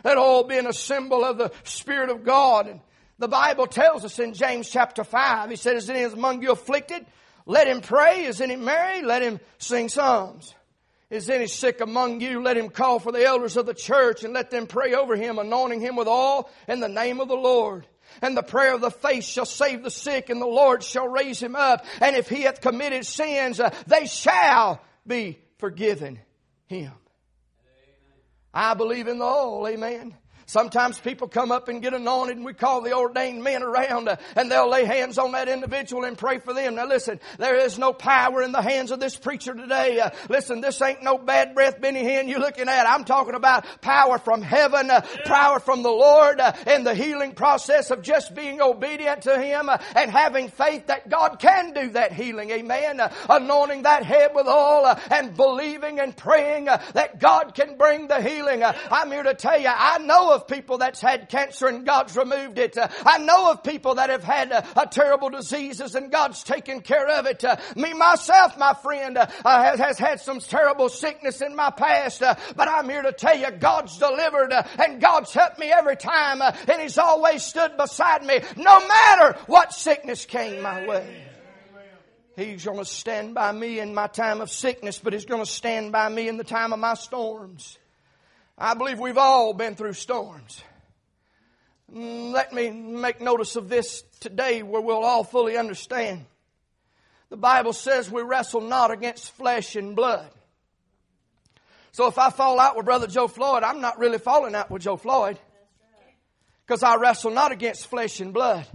That 0.03 0.17
all 0.17 0.45
being 0.45 0.67
a 0.67 0.73
symbol 0.73 1.25
of 1.25 1.39
the 1.39 1.53
Spirit 1.65 2.11
of 2.11 2.25
God. 2.25 2.69
And 2.69 2.81
the 3.19 3.29
Bible 3.29 3.67
tells 3.67 4.05
us 4.05 4.19
in 4.19 4.35
James 4.35 4.69
chapter 4.69 5.05
5, 5.05 5.51
He 5.51 5.57
said, 5.57 5.77
Is 5.77 5.91
any 5.91 6.03
among 6.05 6.43
you 6.43 6.53
afflicted? 6.53 7.05
Let 7.47 7.67
him 7.67 7.81
pray. 7.81 8.25
Is 8.25 8.41
any 8.41 8.57
merry? 8.57 9.03
Let 9.03 9.23
him 9.23 9.41
sing 9.59 9.89
psalms. 9.89 10.55
Is 11.11 11.31
any 11.31 11.47
sick 11.47 11.81
among 11.81 12.21
you? 12.21 12.43
Let 12.43 12.59
him 12.59 12.69
call 12.69 12.99
for 12.99 13.13
the 13.13 13.25
elders 13.25 13.57
of 13.57 13.65
the 13.65 13.73
church 13.73 14.25
and 14.25 14.35
let 14.35 14.51
them 14.51 14.67
pray 14.67 14.93
over 14.93 15.17
him, 15.17 15.39
anointing 15.39 15.81
him 15.81 15.97
with 15.97 16.07
all 16.07 16.51
in 16.69 16.81
the 16.81 16.89
name 16.89 17.21
of 17.21 17.29
the 17.29 17.37
Lord. 17.37 17.87
And 18.23 18.37
the 18.37 18.43
prayer 18.43 18.75
of 18.75 18.81
the 18.81 18.91
faith 18.91 19.25
shall 19.25 19.47
save 19.47 19.83
the 19.83 19.91
sick, 19.91 20.31
and 20.31 20.41
the 20.41 20.47
Lord 20.47 20.83
shall 20.83 21.09
raise 21.09 21.41
him 21.41 21.57
up. 21.57 21.85
And 22.01 22.17
if 22.17 22.29
he 22.29 22.43
hath 22.43 22.61
committed 22.61 23.07
sins, 23.07 23.61
uh, 23.61 23.75
they 23.87 24.07
shall 24.07 24.81
be 25.07 25.39
forgiven 25.59 26.19
him. 26.67 26.93
I 28.53 28.75
believe 28.75 29.09
in 29.09 29.19
the 29.19 29.25
all, 29.25 29.67
amen. 29.69 30.15
Sometimes 30.49 30.99
people 30.99 31.29
come 31.29 31.53
up 31.53 31.69
and 31.69 31.83
get 31.83 31.93
anointed 31.93 32.39
and 32.39 32.47
we 32.47 32.55
call 32.55 32.81
the 32.81 32.95
ordained 32.95 33.45
men 33.45 33.63
around 33.63 34.09
uh, 34.09 34.17
and 34.35 34.51
they'll 34.51 34.71
lay 34.71 34.87
hands 34.87 35.19
on 35.19 35.33
that 35.33 35.47
individual 35.47 36.05
and 36.05 36.17
pray 36.17 36.39
for 36.39 36.55
them. 36.55 36.77
Now 36.77 36.87
listen, 36.87 37.21
there 37.37 37.57
is 37.57 37.79
no 37.79 37.93
power 37.93 38.41
in 38.41 38.53
the 38.53 38.63
hands 38.63 38.91
of 38.91 38.99
this 38.99 39.15
preacher 39.15 39.53
today. 39.53 40.01
Uh, 40.01 40.09
listen, 40.31 40.63
this 40.63 40.81
ain't 40.81 41.03
no 41.03 41.19
bad 41.19 41.55
breath 41.55 41.79
Benny 41.83 42.03
Hinn 42.03 42.31
you're 42.31 42.41
looking 42.41 42.67
at. 42.67 42.87
I'm 42.87 43.05
talking 43.05 43.35
about 43.35 43.67
power 43.83 44.19
from 44.19 44.41
heaven, 44.41 44.91
uh, 44.91 45.03
power 45.27 45.61
from 45.61 45.83
the 45.83 45.91
Lord 45.91 46.41
uh, 46.41 46.55
in 46.67 46.83
the 46.83 46.95
healing 46.95 47.33
process 47.35 47.91
of 47.91 48.01
just 48.01 48.35
being 48.35 48.63
obedient 48.63 49.25
to 49.25 49.39
Him 49.39 49.69
uh, 49.69 49.77
and 49.97 50.11
having 50.11 50.49
faith 50.49 50.87
that 50.87 51.11
God 51.11 51.41
can 51.41 51.75
do 51.75 51.91
that 51.91 52.15
healing. 52.15 52.53
Amen. 52.53 53.01
Uh, 53.01 53.13
anointing 53.29 53.83
that 53.83 54.03
head 54.03 54.31
with 54.35 54.47
oil 54.47 54.97
and 55.11 55.37
believing 55.37 56.01
and 56.01 56.17
praying 56.17 56.65
that 56.65 57.19
God 57.19 57.55
can 57.55 57.77
bring 57.77 58.09
the 58.09 58.23
healing. 58.23 58.63
I'm 58.65 59.11
here 59.11 59.25
to 59.25 59.35
tell 59.35 59.61
you, 59.61 59.69
I 59.69 59.99
know 59.99 60.33
of 60.33 60.38
people 60.47 60.79
that's 60.79 61.01
had 61.01 61.29
cancer 61.29 61.67
and 61.67 61.85
God's 61.85 62.17
removed 62.17 62.59
it. 62.59 62.77
Uh, 62.77 62.89
I 63.05 63.19
know 63.19 63.51
of 63.51 63.63
people 63.63 63.97
that 63.97 64.11
have 64.11 64.25
had 64.25 64.53
uh, 64.53 64.85
terrible 64.87 65.31
diseases 65.31 65.95
and 65.95 66.11
God's 66.11 66.43
taken 66.43 66.81
care 66.81 67.09
of 67.09 67.27
it. 67.27 67.43
Uh, 67.45 67.57
me 67.77 67.95
myself, 67.95 68.57
my 68.59 68.75
friend, 68.75 69.17
has, 69.17 69.79
has, 69.79 69.99
had 69.99 70.21
some 70.21 70.41
terrible 70.41 70.89
sickness 70.89 71.41
in 71.41 71.57
my 71.57 71.71
past, 71.71 72.21
but 72.21 72.69
I'm 72.69 72.89
here 72.89 73.03
to 73.03 73.13
tell 73.13 73.37
you 73.37 73.51
God's 73.51 73.99
delivered 73.99 74.53
and 74.53 75.01
God's 75.01 75.33
helped 75.33 75.59
me 75.59 75.71
every 75.73 75.97
time 75.97 76.41
and 76.43 76.81
He's 76.81 76.99
always 76.99 77.43
stood 77.43 77.77
beside 77.77 78.25
me 78.25 78.41
no 78.57 78.87
matter 78.87 79.39
what 79.47 79.73
sickness 79.73 80.25
came 80.27 80.63
my 80.63 80.87
way. 80.87 81.25
He's 82.37 82.65
going 82.65 82.79
to 82.79 82.85
stand 82.85 83.35
by 83.35 83.51
me 83.51 83.81
in 83.81 83.95
my 83.95 84.07
time 84.07 84.41
of 84.41 84.49
sickness, 84.49 85.01
but 85.01 85.13
He's 85.13 85.25
going 85.25 85.45
to 85.45 85.51
stand 85.51 85.91
by 85.91 86.09
me 86.09 86.29
in 86.29 86.37
the 86.37 86.45
time 86.45 86.73
of 86.73 86.79
my 86.79 86.95
storms. 86.95 87.77
I 88.61 88.75
believe 88.75 88.99
we've 88.99 89.19
all 89.19 89.55
been 89.55 89.77
through 89.77 89.93
storms. 89.93 90.63
Mm, 91.95 92.33
let 92.33 92.53
me 92.53 92.71
make 92.71 93.21
notice 93.21 93.55
of 93.55 93.69
this 93.69 94.03
today 94.19 94.65
where 94.65 94.81
we'll 94.81 95.05
all 95.05 95.23
fully 95.23 95.57
understand. 95.57 96.25
The 97.31 97.37
Bible 97.37 97.73
says 97.73 98.11
we 98.11 98.23
wrestle 98.23 98.61
not 98.61 98.91
against 98.91 99.31
flesh 99.33 99.77
and 99.77 99.95
blood, 99.95 100.29
So 101.93 102.09
if 102.09 102.19
I 102.19 102.31
fall 102.31 102.59
out 102.59 102.77
with 102.77 102.85
Brother 102.85 103.07
Joe 103.07 103.29
Floyd, 103.29 103.63
I'm 103.63 103.81
not 103.81 103.99
really 103.99 104.19
falling 104.19 104.57
out 104.57 104.71
with 104.71 104.83
Joe 104.83 104.97
Floyd. 104.97 105.39
Because 106.67 106.83
I 106.83 106.97
wrestle 106.97 107.31
not 107.31 107.53
against 107.53 107.87
flesh 107.87 108.21
and 108.21 108.35
blood, 108.35 108.67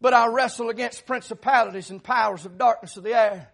but 0.00 0.14
I 0.14 0.28
wrestle 0.28 0.70
against 0.70 1.06
principalities 1.06 1.90
and 1.90 2.02
powers 2.02 2.46
of 2.46 2.56
darkness 2.56 2.96
of 2.96 3.04
the 3.04 3.14
air. 3.14 3.51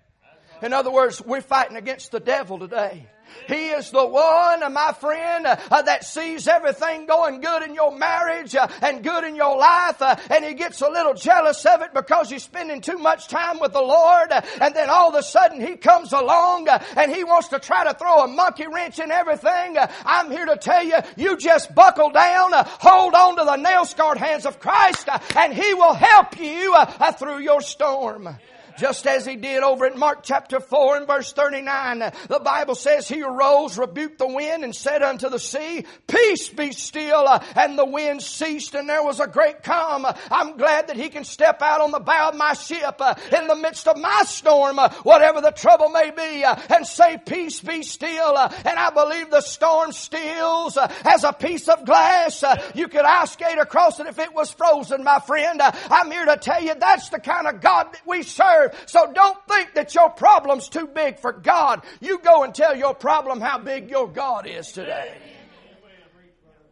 In 0.63 0.73
other 0.73 0.91
words, 0.91 1.23
we're 1.25 1.41
fighting 1.41 1.77
against 1.77 2.11
the 2.11 2.21
devil 2.21 2.59
today. 2.59 3.07
He 3.47 3.69
is 3.69 3.91
the 3.91 4.07
one, 4.07 4.63
uh, 4.63 4.71
my 4.71 4.93
friend, 4.93 5.47
uh, 5.47 5.57
uh, 5.71 5.83
that 5.83 6.05
sees 6.05 6.49
everything 6.49 7.07
going 7.07 7.41
good 7.41 7.63
in 7.63 7.75
your 7.75 7.97
marriage 7.97 8.55
uh, 8.55 8.69
and 8.83 9.03
good 9.03 9.25
in 9.25 9.37
your 9.37 9.57
life, 9.57 10.01
uh, 10.03 10.17
and 10.31 10.45
he 10.45 10.55
gets 10.55 10.81
a 10.81 10.89
little 10.89 11.15
jealous 11.15 11.65
of 11.65 11.83
it 11.83 11.95
because 11.95 12.31
you're 12.31 12.41
spending 12.41 12.81
too 12.81 12.99
much 12.99 13.29
time 13.29 13.59
with 13.61 13.73
the 13.73 13.83
Lord, 13.83 14.33
uh, 14.33 14.43
and 14.61 14.75
then 14.75 14.91
all 14.91 15.11
of 15.11 15.15
a 15.15 15.23
sudden 15.23 15.61
he 15.61 15.77
comes 15.77 16.13
along 16.13 16.69
and 16.97 17.15
he 17.15 17.25
wants 17.25 17.49
to 17.49 17.59
try 17.59 17.85
to 17.85 17.95
throw 17.95 18.25
a 18.25 18.29
monkey 18.29 18.67
wrench 18.67 18.99
in 18.99 19.11
everything. 19.11 19.77
I'm 20.05 20.31
here 20.31 20.47
to 20.47 20.57
tell 20.57 20.85
you, 20.85 20.97
you 21.17 21.37
just 21.37 21.75
buckle 21.75 22.11
down, 22.11 22.51
hold 22.55 23.15
on 23.15 23.37
to 23.37 23.45
the 23.45 23.57
nail 23.57 23.85
scarred 23.85 24.19
hands 24.19 24.47
of 24.47 24.61
Christ, 24.61 25.09
and 25.37 25.53
he 25.53 25.75
will 25.75 25.95
help 25.95 26.39
you 26.39 26.75
through 27.19 27.39
your 27.39 27.61
storm 27.61 28.39
just 28.79 29.07
as 29.07 29.27
he 29.27 29.37
did 29.37 29.63
over 29.63 29.87
in 29.87 29.99
Mark 29.99 30.21
chapter 30.23 30.61
4 30.61 30.99
and 30.99 31.07
verse 31.07 31.33
39. 31.33 31.99
The 32.29 32.41
Bible 32.43 32.75
says 32.75 33.09
he 33.09 33.23
arose, 33.23 33.77
rebuked 33.77 34.19
the 34.19 34.29
wind 34.29 34.65
and 34.65 34.75
said 34.75 35.03
unto 35.03 35.29
the 35.29 35.39
sea, 35.39 35.85
peace 36.07 36.49
be 36.49 36.73
still. 36.73 37.27
And 37.57 37.79
the 37.79 37.85
wind 37.85 38.23
ceased 38.23 38.75
and 38.75 38.89
there 38.89 39.03
was 39.03 39.21
a 39.21 39.27
great 39.27 39.63
calm. 39.63 40.07
I'm 40.31 40.57
glad 40.57 40.89
that 40.89 40.97
he 40.97 41.09
can 41.09 41.25
step 41.25 41.61
out 41.61 41.81
on 41.81 41.91
the 41.91 42.01
bow 42.01 42.31
of 42.31 42.37
my 42.37 42.55
ship 42.55 42.97
uh, 43.01 43.15
in 43.37 43.49
the 43.49 43.57
midst 43.57 43.89
of 43.89 43.99
my 43.99 44.23
storm, 44.27 44.79
uh, 44.79 44.91
whatever 45.03 45.41
the 45.41 45.51
trouble 45.51 45.89
may 45.89 46.11
be, 46.11 46.45
uh, 46.45 46.57
and 46.71 46.87
say 46.87 47.19
peace 47.25 47.61
be 47.61 47.83
still. 47.83 48.37
And 48.39 48.79
I 48.79 48.91
believe 48.91 49.31
the 49.31 49.41
storm 49.41 49.93
stills 49.93 50.79
as 51.05 51.25
a 51.25 51.33
piece 51.33 51.69
of 51.69 51.85
glass. 51.85 52.45
You 52.75 52.89
could 52.89 53.05
ice 53.05 53.33
skate 53.33 53.59
across 53.59 54.01
it 54.01 54.07
if 54.07 54.19
it 54.19 54.35
was 54.35 54.51
frozen, 54.51 55.05
my 55.05 55.19
friend. 55.21 55.61
I'm 55.63 56.11
here 56.11 56.25
to 56.27 56.37
tell 56.37 56.63
you 56.63 56.75
that's 56.75 57.09
the 57.09 57.21
kind 57.21 57.47
of 57.47 57.61
God 57.61 57.93
that 57.93 58.03
we 58.07 58.23
serve. 58.23 58.68
So 58.87 59.13
don't 59.13 59.39
think 59.49 59.75
that 59.75 59.95
your 59.95 60.11
problem's 60.11 60.69
too 60.69 60.87
big 60.87 61.19
for 61.19 61.33
God. 61.33 61.85
You 62.01 62.19
go 62.19 62.43
and 62.43 62.55
tell 62.55 62.77
your 62.77 62.95
problem 62.95 63.41
how 63.41 63.59
big 63.59 63.91
your 63.91 64.09
God 64.09 64.47
is 64.47 64.73
today. 64.73 65.15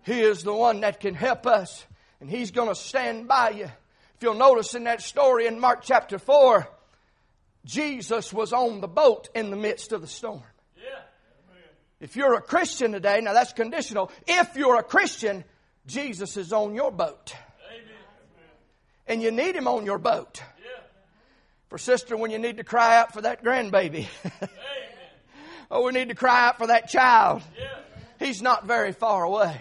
He 0.03 0.21
is 0.21 0.43
the 0.43 0.55
one 0.55 0.81
that 0.81 1.01
can 1.01 1.15
help 1.15 1.47
us, 1.47 1.85
and 2.21 2.31
He's 2.31 2.53
going 2.53 2.69
to 2.69 2.77
stand 2.77 3.27
by 3.27 3.51
you. 3.51 3.65
If 3.65 4.23
you'll 4.23 4.35
notice 4.35 4.75
in 4.75 4.85
that 4.85 5.03
story 5.03 5.47
in 5.47 5.59
Mark 5.59 5.83
chapter 5.83 6.19
4, 6.19 6.69
Jesus 7.65 8.33
was 8.33 8.53
on 8.53 8.81
the 8.81 8.89
boat 8.89 9.29
in 9.35 9.51
the 9.51 9.57
midst 9.57 9.93
of 9.93 10.01
the 10.01 10.07
storm. 10.07 10.43
If 11.99 12.15
you're 12.15 12.35
a 12.35 12.43
Christian 12.43 12.93
today, 12.93 13.21
now 13.21 13.33
that's 13.33 13.53
conditional. 13.53 14.11
If 14.27 14.55
you're 14.57 14.77
a 14.77 14.83
Christian, 14.83 15.45
Jesus 15.87 16.37
is 16.37 16.53
on 16.53 16.75
your 16.75 16.93
boat. 16.93 17.35
And 19.09 19.23
you 19.23 19.31
need 19.31 19.57
Him 19.57 19.67
on 19.67 19.87
your 19.87 19.99
boat. 19.99 20.43
For 21.69 21.79
sister, 21.79 22.17
when 22.17 22.31
you 22.31 22.39
need 22.39 22.59
to 22.59 22.65
cry 22.65 22.99
out 22.99 23.13
for 23.13 23.23
that 23.23 23.43
grandbaby. 23.43 24.07
oh, 25.71 25.85
we 25.85 25.93
need 25.93 26.09
to 26.11 26.15
cry 26.15 26.49
out 26.49 26.59
for 26.59 26.69
that 26.69 26.89
child. 26.89 27.43
He's 28.19 28.41
not 28.41 28.67
very 28.67 28.93
far 28.93 29.25
away 29.25 29.61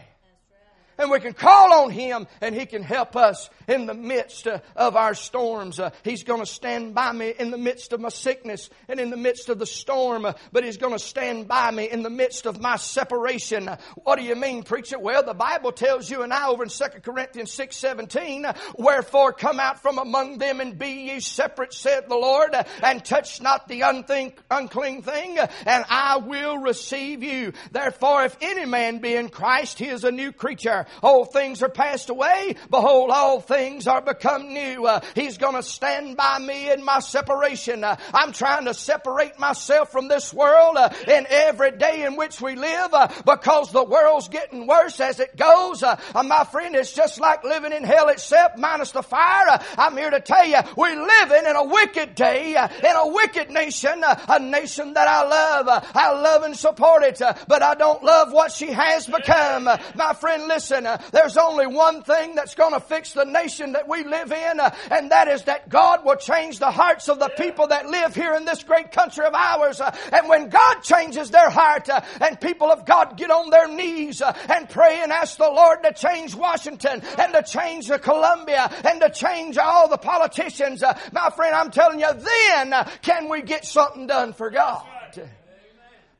and 0.98 1.12
we 1.12 1.20
can 1.20 1.34
call 1.34 1.74
on 1.84 1.92
Him 1.92 2.28
and 2.42 2.56
He 2.56 2.66
can 2.66 2.84
help 2.84 3.16
us 3.16 3.50
in 3.68 3.86
the 3.86 3.94
midst 3.94 4.48
uh, 4.48 4.60
of 4.76 4.96
our 4.96 5.14
storms. 5.14 5.80
Uh, 5.80 5.92
he's 6.04 6.24
going 6.24 6.40
to 6.40 6.46
stand 6.46 6.94
by 6.94 7.12
me 7.12 7.34
in 7.38 7.52
the 7.52 7.58
midst 7.58 7.94
of 7.94 8.00
my 8.00 8.10
sickness 8.10 8.70
and 8.88 9.00
in 9.00 9.10
the 9.10 9.18
midst 9.18 9.50
of 9.50 9.60
the 9.60 9.66
storm, 9.66 10.26
uh, 10.26 10.34
but 10.52 10.64
He's 10.64 10.78
going 10.78 10.94
to 10.94 11.00
stand 11.00 11.48
by 11.48 11.72
me 11.72 11.90
in 11.90 12.04
the 12.04 12.10
midst 12.10 12.46
of 12.46 12.60
my 12.60 12.78
separation. 12.78 13.70
What 14.04 14.18
do 14.18 14.24
you 14.24 14.36
mean, 14.36 14.64
preacher? 14.64 15.00
Well, 15.00 15.24
the 15.24 15.34
Bible 15.34 15.72
tells 15.72 16.10
you 16.10 16.24
and 16.24 16.34
I 16.34 16.48
over 16.48 16.64
in 16.64 16.70
2 16.70 16.86
Corinthians 17.04 17.52
6 17.54 17.76
17, 17.76 18.46
wherefore 18.78 19.34
come 19.34 19.60
out 19.60 19.82
from 19.82 19.98
among 19.98 20.38
them 20.38 20.60
and 20.60 20.78
be 20.78 21.12
ye 21.12 21.20
separate, 21.20 21.74
said 21.74 22.08
the 22.08 22.16
Lord, 22.16 22.56
and 22.84 23.04
touch 23.04 23.42
not 23.42 23.68
the 23.68 23.82
unclean 23.82 25.02
thing, 25.02 25.38
and 25.38 25.86
I 25.90 26.18
will 26.18 26.58
receive 26.58 27.24
you. 27.24 27.54
Therefore, 27.72 28.26
if 28.26 28.38
any 28.42 28.66
man 28.66 29.00
be 29.00 29.16
in 29.16 29.30
Christ, 29.30 29.80
he 29.80 29.88
is 29.88 30.04
a 30.04 30.12
new 30.12 30.32
creature. 30.32 30.86
Old 31.02 31.32
things 31.32 31.62
are 31.62 31.70
passed 31.70 32.10
away. 32.10 32.56
Behold, 32.70 33.12
all 33.12 33.40
things 33.40 33.55
are 33.56 34.02
become 34.02 34.54
new. 34.54 34.86
Uh, 34.86 35.00
he's 35.16 35.38
going 35.38 35.56
to 35.56 35.64
stand 35.64 36.18
by 36.18 36.40
me 36.40 36.70
in 36.72 36.84
my 36.84 37.00
separation. 37.00 37.86
Uh, 37.86 37.96
I'm 38.14 38.34
trying 38.34 38.66
to 38.66 38.74
separate 38.74 39.40
myself 39.40 39.94
from 39.94 40.10
this 40.10 40.34
world 40.34 40.76
uh, 40.76 40.90
in 41.08 41.26
every 41.30 41.72
day 41.72 42.04
in 42.04 42.18
which 42.18 42.42
we 42.42 42.56
live 42.56 42.94
uh, 42.94 43.08
because 43.26 43.72
the 43.72 43.84
world's 43.84 44.28
getting 44.28 44.68
worse 44.68 45.00
as 45.00 45.22
it 45.22 45.38
goes. 45.38 45.84
Uh, 45.84 45.98
uh, 46.14 46.24
my 46.24 46.44
friend, 46.44 46.76
it's 46.76 46.92
just 46.92 47.18
like 47.22 47.46
living 47.46 47.72
in 47.72 47.86
hell 47.86 48.10
itself 48.10 48.52
minus 48.58 48.92
the 48.92 49.02
fire. 49.02 49.58
I'm 49.78 49.96
here 49.96 50.10
to 50.10 50.20
tell 50.20 50.46
you, 50.46 50.60
we're 50.76 51.02
living 51.02 51.46
in 51.50 51.56
a 51.56 51.64
wicked 51.64 52.14
day, 52.16 52.50
in 52.50 52.96
a 52.96 53.08
wicked 53.08 53.52
nation, 53.52 54.04
a 54.04 54.40
nation 54.40 54.94
that 54.96 55.08
I 55.08 55.24
love. 55.24 55.90
I 55.96 56.12
love 56.12 56.44
and 56.44 56.58
support 56.58 57.04
it, 57.04 57.22
but 57.48 57.64
I 57.64 57.76
don't 57.76 58.04
love 58.04 58.34
what 58.34 58.52
she 58.52 58.68
has 58.68 59.08
become. 59.08 59.70
My 59.96 60.14
friend, 60.14 60.46
listen, 60.50 60.86
there's 61.14 61.38
only 61.38 61.68
one 61.68 62.04
thing 62.04 62.36
that's 62.36 62.54
going 62.54 62.74
to 62.74 62.82
fix 62.82 63.14
the 63.14 63.24
nation 63.24 63.45
that 63.48 63.88
we 63.88 64.04
live 64.04 64.32
in, 64.32 64.60
uh, 64.60 64.74
and 64.92 65.12
that 65.12 65.28
is 65.28 65.44
that 65.44 65.70
God 65.70 66.04
will 66.04 66.16
change 66.16 66.60
the 66.60 66.72
hearts 66.72 67.10
of 67.10 67.20
the 67.20 67.30
people 67.30 67.68
that 67.68 67.88
live 67.88 68.16
here 68.16 68.34
in 68.34 68.46
this 68.46 68.64
great 68.64 68.92
country 68.92 69.26
of 69.26 69.34
ours. 69.34 69.80
Uh, 69.80 69.96
and 70.12 70.28
when 70.28 70.50
God 70.50 70.82
changes 70.82 71.30
their 71.32 71.50
heart, 71.50 71.90
uh, 71.90 72.02
and 72.22 72.40
people 72.40 72.72
of 72.72 72.86
God 72.86 73.18
get 73.18 73.32
on 73.32 73.50
their 73.50 73.68
knees 73.68 74.22
and 74.22 74.70
pray 74.70 75.02
and 75.02 75.12
ask 75.12 75.38
the 75.38 75.50
Lord 75.50 75.84
to 75.84 75.94
change 75.94 76.36
Washington 76.36 77.02
and 77.20 77.34
to 77.34 77.44
change 77.44 77.90
Columbia 78.02 78.72
and 78.84 79.02
to 79.02 79.10
change 79.10 79.58
all 79.58 79.88
the 79.88 79.98
politicians, 79.98 80.84
my 81.12 81.30
friend, 81.36 81.56
I'm 81.56 81.72
telling 81.72 82.00
you, 82.00 82.12
then 82.14 82.74
can 83.02 83.30
we 83.30 83.42
get 83.42 83.66
something 83.66 84.08
done 84.08 84.34
for 84.34 84.50
God. 84.50 84.86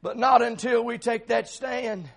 But 0.02 0.18
not 0.18 0.42
until 0.42 0.84
we 0.84 1.00
take 1.00 1.28
that 1.28 1.48
stand. 1.48 2.08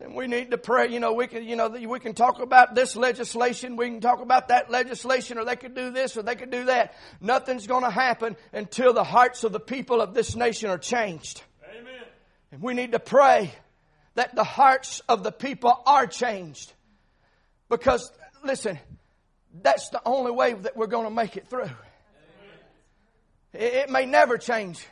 And 0.00 0.14
we 0.14 0.26
need 0.26 0.52
to 0.52 0.58
pray. 0.58 0.88
You 0.88 0.98
know, 0.98 1.12
we 1.12 1.26
can, 1.26 1.44
you 1.44 1.56
know, 1.56 1.68
we 1.68 2.00
can 2.00 2.14
talk 2.14 2.40
about 2.40 2.74
this 2.74 2.96
legislation. 2.96 3.76
We 3.76 3.90
can 3.90 4.00
talk 4.00 4.22
about 4.22 4.48
that 4.48 4.70
legislation, 4.70 5.36
or 5.36 5.44
they 5.44 5.56
could 5.56 5.74
do 5.74 5.90
this, 5.90 6.16
or 6.16 6.22
they 6.22 6.36
could 6.36 6.50
do 6.50 6.64
that. 6.64 6.94
Nothing's 7.20 7.66
going 7.66 7.84
to 7.84 7.90
happen 7.90 8.36
until 8.52 8.94
the 8.94 9.04
hearts 9.04 9.44
of 9.44 9.52
the 9.52 9.60
people 9.60 10.00
of 10.00 10.14
this 10.14 10.34
nation 10.34 10.70
are 10.70 10.78
changed. 10.78 11.42
Amen. 11.70 11.92
And 12.50 12.62
we 12.62 12.72
need 12.72 12.92
to 12.92 12.98
pray 12.98 13.52
that 14.14 14.34
the 14.34 14.44
hearts 14.44 15.00
of 15.06 15.22
the 15.22 15.32
people 15.32 15.82
are 15.86 16.06
changed. 16.06 16.72
Because, 17.68 18.10
listen, 18.42 18.78
that's 19.62 19.90
the 19.90 20.00
only 20.06 20.30
way 20.30 20.54
that 20.54 20.78
we're 20.78 20.86
going 20.86 21.04
to 21.04 21.14
make 21.14 21.36
it 21.36 21.48
through. 21.48 21.70
It, 23.52 23.74
it 23.74 23.90
may 23.90 24.06
never 24.06 24.38
change. 24.38 24.86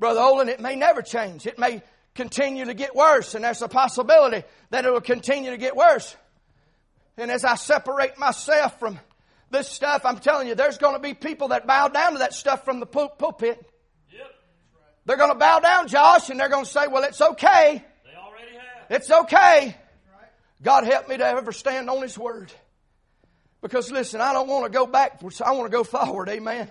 Brother 0.00 0.20
Olin, 0.20 0.48
it 0.48 0.58
may 0.58 0.74
never 0.74 1.00
change. 1.00 1.46
It 1.46 1.60
may 1.60 1.80
continue 2.14 2.64
to 2.66 2.74
get 2.74 2.94
worse, 2.94 3.34
and 3.34 3.44
there's 3.44 3.62
a 3.62 3.68
possibility 3.68 4.44
that 4.70 4.84
it 4.84 4.92
will 4.92 5.00
continue 5.00 5.50
to 5.50 5.56
get 5.56 5.76
worse. 5.76 6.16
And 7.16 7.30
as 7.30 7.44
I 7.44 7.56
separate 7.56 8.18
myself 8.18 8.78
from 8.78 8.98
this 9.50 9.68
stuff, 9.68 10.02
I'm 10.04 10.18
telling 10.18 10.48
you, 10.48 10.54
there's 10.54 10.78
going 10.78 10.94
to 10.94 11.00
be 11.00 11.14
people 11.14 11.48
that 11.48 11.66
bow 11.66 11.88
down 11.88 12.12
to 12.12 12.18
that 12.18 12.34
stuff 12.34 12.64
from 12.64 12.80
the 12.80 12.86
pulpit. 12.86 13.64
Yep. 14.10 14.34
They're 15.04 15.16
going 15.16 15.32
to 15.32 15.38
bow 15.38 15.60
down, 15.60 15.88
Josh, 15.88 16.30
and 16.30 16.40
they're 16.40 16.48
going 16.48 16.64
to 16.64 16.70
say, 16.70 16.86
well, 16.88 17.04
it's 17.04 17.20
okay. 17.20 17.84
They 18.04 18.16
already 18.16 18.56
have. 18.56 18.90
It's 18.90 19.10
okay. 19.10 19.76
God 20.62 20.84
help 20.84 21.08
me 21.08 21.16
to 21.16 21.26
ever 21.26 21.52
stand 21.52 21.90
on 21.90 22.02
His 22.02 22.16
Word. 22.16 22.52
Because 23.60 23.90
listen, 23.90 24.20
I 24.20 24.32
don't 24.32 24.48
want 24.48 24.64
to 24.64 24.70
go 24.70 24.86
backwards. 24.86 25.40
I 25.40 25.52
want 25.52 25.70
to 25.70 25.76
go 25.76 25.84
forward. 25.84 26.28
Amen. 26.28 26.70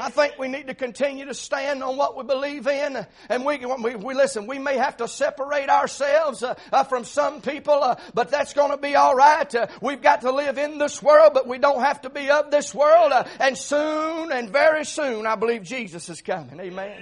I 0.00 0.10
think 0.10 0.38
we 0.38 0.48
need 0.48 0.66
to 0.68 0.74
continue 0.74 1.24
to 1.26 1.34
stand 1.34 1.82
on 1.82 1.96
what 1.96 2.16
we 2.16 2.24
believe 2.24 2.66
in. 2.66 3.06
And 3.28 3.44
we, 3.44 3.58
we, 3.58 3.94
we 3.96 4.14
listen, 4.14 4.46
we 4.46 4.58
may 4.58 4.76
have 4.76 4.98
to 4.98 5.08
separate 5.08 5.68
ourselves 5.68 6.42
uh, 6.42 6.54
uh, 6.72 6.84
from 6.84 7.04
some 7.04 7.40
people, 7.40 7.74
uh, 7.74 7.96
but 8.14 8.30
that's 8.30 8.52
going 8.52 8.70
to 8.70 8.76
be 8.76 8.94
all 8.94 9.14
right. 9.14 9.52
Uh, 9.54 9.66
we've 9.80 10.02
got 10.02 10.22
to 10.22 10.32
live 10.32 10.58
in 10.58 10.78
this 10.78 11.02
world, 11.02 11.32
but 11.34 11.46
we 11.46 11.58
don't 11.58 11.80
have 11.80 12.02
to 12.02 12.10
be 12.10 12.30
of 12.30 12.50
this 12.50 12.74
world. 12.74 13.12
Uh, 13.12 13.24
and 13.40 13.56
soon 13.56 14.32
and 14.32 14.50
very 14.50 14.84
soon, 14.84 15.26
I 15.26 15.36
believe 15.36 15.62
Jesus 15.62 16.08
is 16.08 16.20
coming. 16.20 16.58
Amen. 16.60 16.96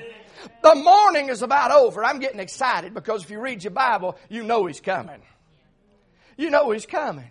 The 0.63 0.75
morning 0.75 1.29
is 1.29 1.43
about 1.43 1.71
over. 1.71 2.05
I'm 2.05 2.19
getting 2.19 2.41
excited 2.41 2.95
because 2.95 3.25
if 3.25 3.31
you 3.31 3.41
read 3.41 3.65
your 3.65 3.71
Bible, 3.71 4.19
you 4.29 4.43
know 4.43 4.67
He's 4.67 4.81
coming. 4.81 5.21
You 6.37 6.51
know 6.51 6.71
He's 6.71 6.87
coming. 6.87 7.31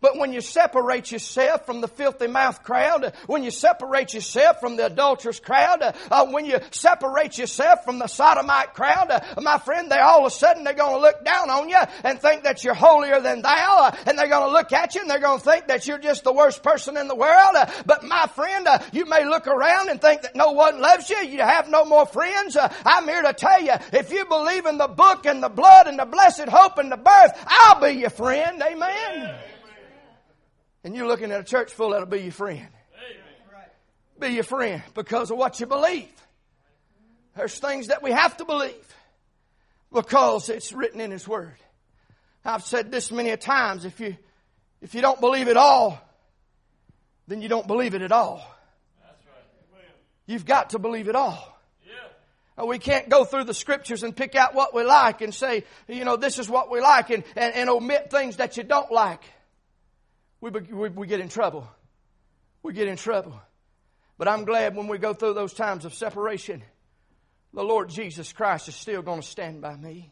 But 0.00 0.16
when 0.16 0.32
you 0.32 0.40
separate 0.40 1.12
yourself 1.12 1.66
from 1.66 1.80
the 1.82 1.88
filthy 1.88 2.26
mouth 2.26 2.62
crowd, 2.62 3.12
when 3.26 3.44
you 3.44 3.50
separate 3.50 4.14
yourself 4.14 4.58
from 4.60 4.76
the 4.76 4.86
adulterous 4.86 5.38
crowd, 5.38 5.82
uh, 6.10 6.26
when 6.26 6.46
you 6.46 6.58
separate 6.70 7.36
yourself 7.36 7.84
from 7.84 7.98
the 7.98 8.06
sodomite 8.06 8.72
crowd, 8.72 9.10
uh, 9.10 9.40
my 9.42 9.58
friend, 9.58 9.90
they 9.90 9.98
all 9.98 10.20
of 10.20 10.26
a 10.26 10.30
sudden 10.30 10.64
they're 10.64 10.72
going 10.72 10.94
to 10.94 11.00
look 11.00 11.22
down 11.24 11.50
on 11.50 11.68
you 11.68 11.78
and 12.02 12.18
think 12.18 12.44
that 12.44 12.64
you're 12.64 12.74
holier 12.74 13.20
than 13.20 13.42
thou, 13.42 13.90
uh, 13.92 13.96
and 14.06 14.18
they're 14.18 14.28
going 14.28 14.48
to 14.48 14.52
look 14.52 14.72
at 14.72 14.94
you 14.94 15.02
and 15.02 15.10
they're 15.10 15.18
going 15.18 15.38
to 15.38 15.44
think 15.44 15.66
that 15.66 15.86
you're 15.86 15.98
just 15.98 16.24
the 16.24 16.32
worst 16.32 16.62
person 16.62 16.96
in 16.96 17.06
the 17.06 17.14
world. 17.14 17.54
Uh, 17.54 17.66
but 17.84 18.02
my 18.02 18.26
friend, 18.28 18.66
uh, 18.66 18.78
you 18.92 19.04
may 19.04 19.26
look 19.26 19.46
around 19.46 19.90
and 19.90 20.00
think 20.00 20.22
that 20.22 20.34
no 20.34 20.52
one 20.52 20.80
loves 20.80 21.10
you. 21.10 21.18
You 21.18 21.40
have 21.40 21.68
no 21.68 21.84
more 21.84 22.06
friends. 22.06 22.56
Uh, 22.56 22.72
I'm 22.86 23.06
here 23.06 23.22
to 23.22 23.34
tell 23.34 23.62
you, 23.62 23.74
if 23.92 24.10
you 24.10 24.24
believe 24.24 24.64
in 24.64 24.78
the 24.78 24.88
book 24.88 25.26
and 25.26 25.42
the 25.42 25.50
blood 25.50 25.88
and 25.88 25.98
the 25.98 26.06
blessed 26.06 26.48
hope 26.48 26.78
and 26.78 26.90
the 26.90 26.96
birth, 26.96 27.44
I'll 27.46 27.80
be 27.80 28.00
your 28.00 28.10
friend. 28.10 28.62
Amen. 28.62 29.49
And 30.82 30.96
you're 30.96 31.06
looking 31.06 31.30
at 31.30 31.40
a 31.40 31.44
church 31.44 31.72
full 31.72 31.90
that'll 31.90 32.06
be 32.06 32.20
your 32.20 32.32
friend. 32.32 32.68
Be 34.18 34.28
your 34.28 34.44
friend 34.44 34.82
because 34.94 35.30
of 35.30 35.38
what 35.38 35.60
you 35.60 35.66
believe. 35.66 36.08
There's 37.36 37.58
things 37.58 37.88
that 37.88 38.02
we 38.02 38.12
have 38.12 38.36
to 38.38 38.44
believe 38.44 38.94
because 39.92 40.48
it's 40.48 40.72
written 40.72 41.00
in 41.00 41.10
His 41.10 41.26
Word. 41.26 41.56
I've 42.44 42.64
said 42.64 42.90
this 42.90 43.10
many 43.10 43.30
a 43.30 43.36
times. 43.36 43.84
If 43.84 44.00
you, 44.00 44.16
if 44.80 44.94
you 44.94 45.00
don't 45.00 45.20
believe 45.20 45.48
it 45.48 45.56
all, 45.56 45.98
then 47.28 47.40
you 47.40 47.48
don't 47.48 47.66
believe 47.66 47.94
it 47.94 48.02
at 48.02 48.12
all. 48.12 48.42
You've 50.26 50.46
got 50.46 50.70
to 50.70 50.78
believe 50.78 51.08
it 51.08 51.16
all. 51.16 51.58
Yeah. 51.84 52.64
We 52.64 52.78
can't 52.78 53.08
go 53.08 53.24
through 53.24 53.44
the 53.44 53.54
scriptures 53.54 54.02
and 54.02 54.14
pick 54.14 54.36
out 54.36 54.54
what 54.54 54.74
we 54.74 54.84
like 54.84 55.22
and 55.22 55.34
say, 55.34 55.64
you 55.88 56.04
know, 56.04 56.16
this 56.16 56.38
is 56.38 56.48
what 56.48 56.70
we 56.70 56.80
like 56.80 57.10
and, 57.10 57.24
and, 57.36 57.54
and 57.54 57.70
omit 57.70 58.10
things 58.10 58.36
that 58.36 58.56
you 58.56 58.62
don't 58.62 58.92
like 58.92 59.22
we, 60.40 60.50
we, 60.50 60.88
we 60.88 61.06
get 61.06 61.20
in 61.20 61.28
trouble. 61.28 61.66
We 62.62 62.72
get 62.72 62.88
in 62.88 62.96
trouble. 62.96 63.40
But 64.18 64.28
I'm 64.28 64.44
glad 64.44 64.76
when 64.76 64.86
we 64.86 64.98
go 64.98 65.14
through 65.14 65.34
those 65.34 65.54
times 65.54 65.84
of 65.84 65.94
separation, 65.94 66.62
the 67.54 67.62
Lord 67.64 67.88
Jesus 67.88 68.32
Christ 68.32 68.68
is 68.68 68.74
still 68.74 69.02
going 69.02 69.22
to 69.22 69.26
stand 69.26 69.60
by 69.60 69.76
me. 69.76 70.10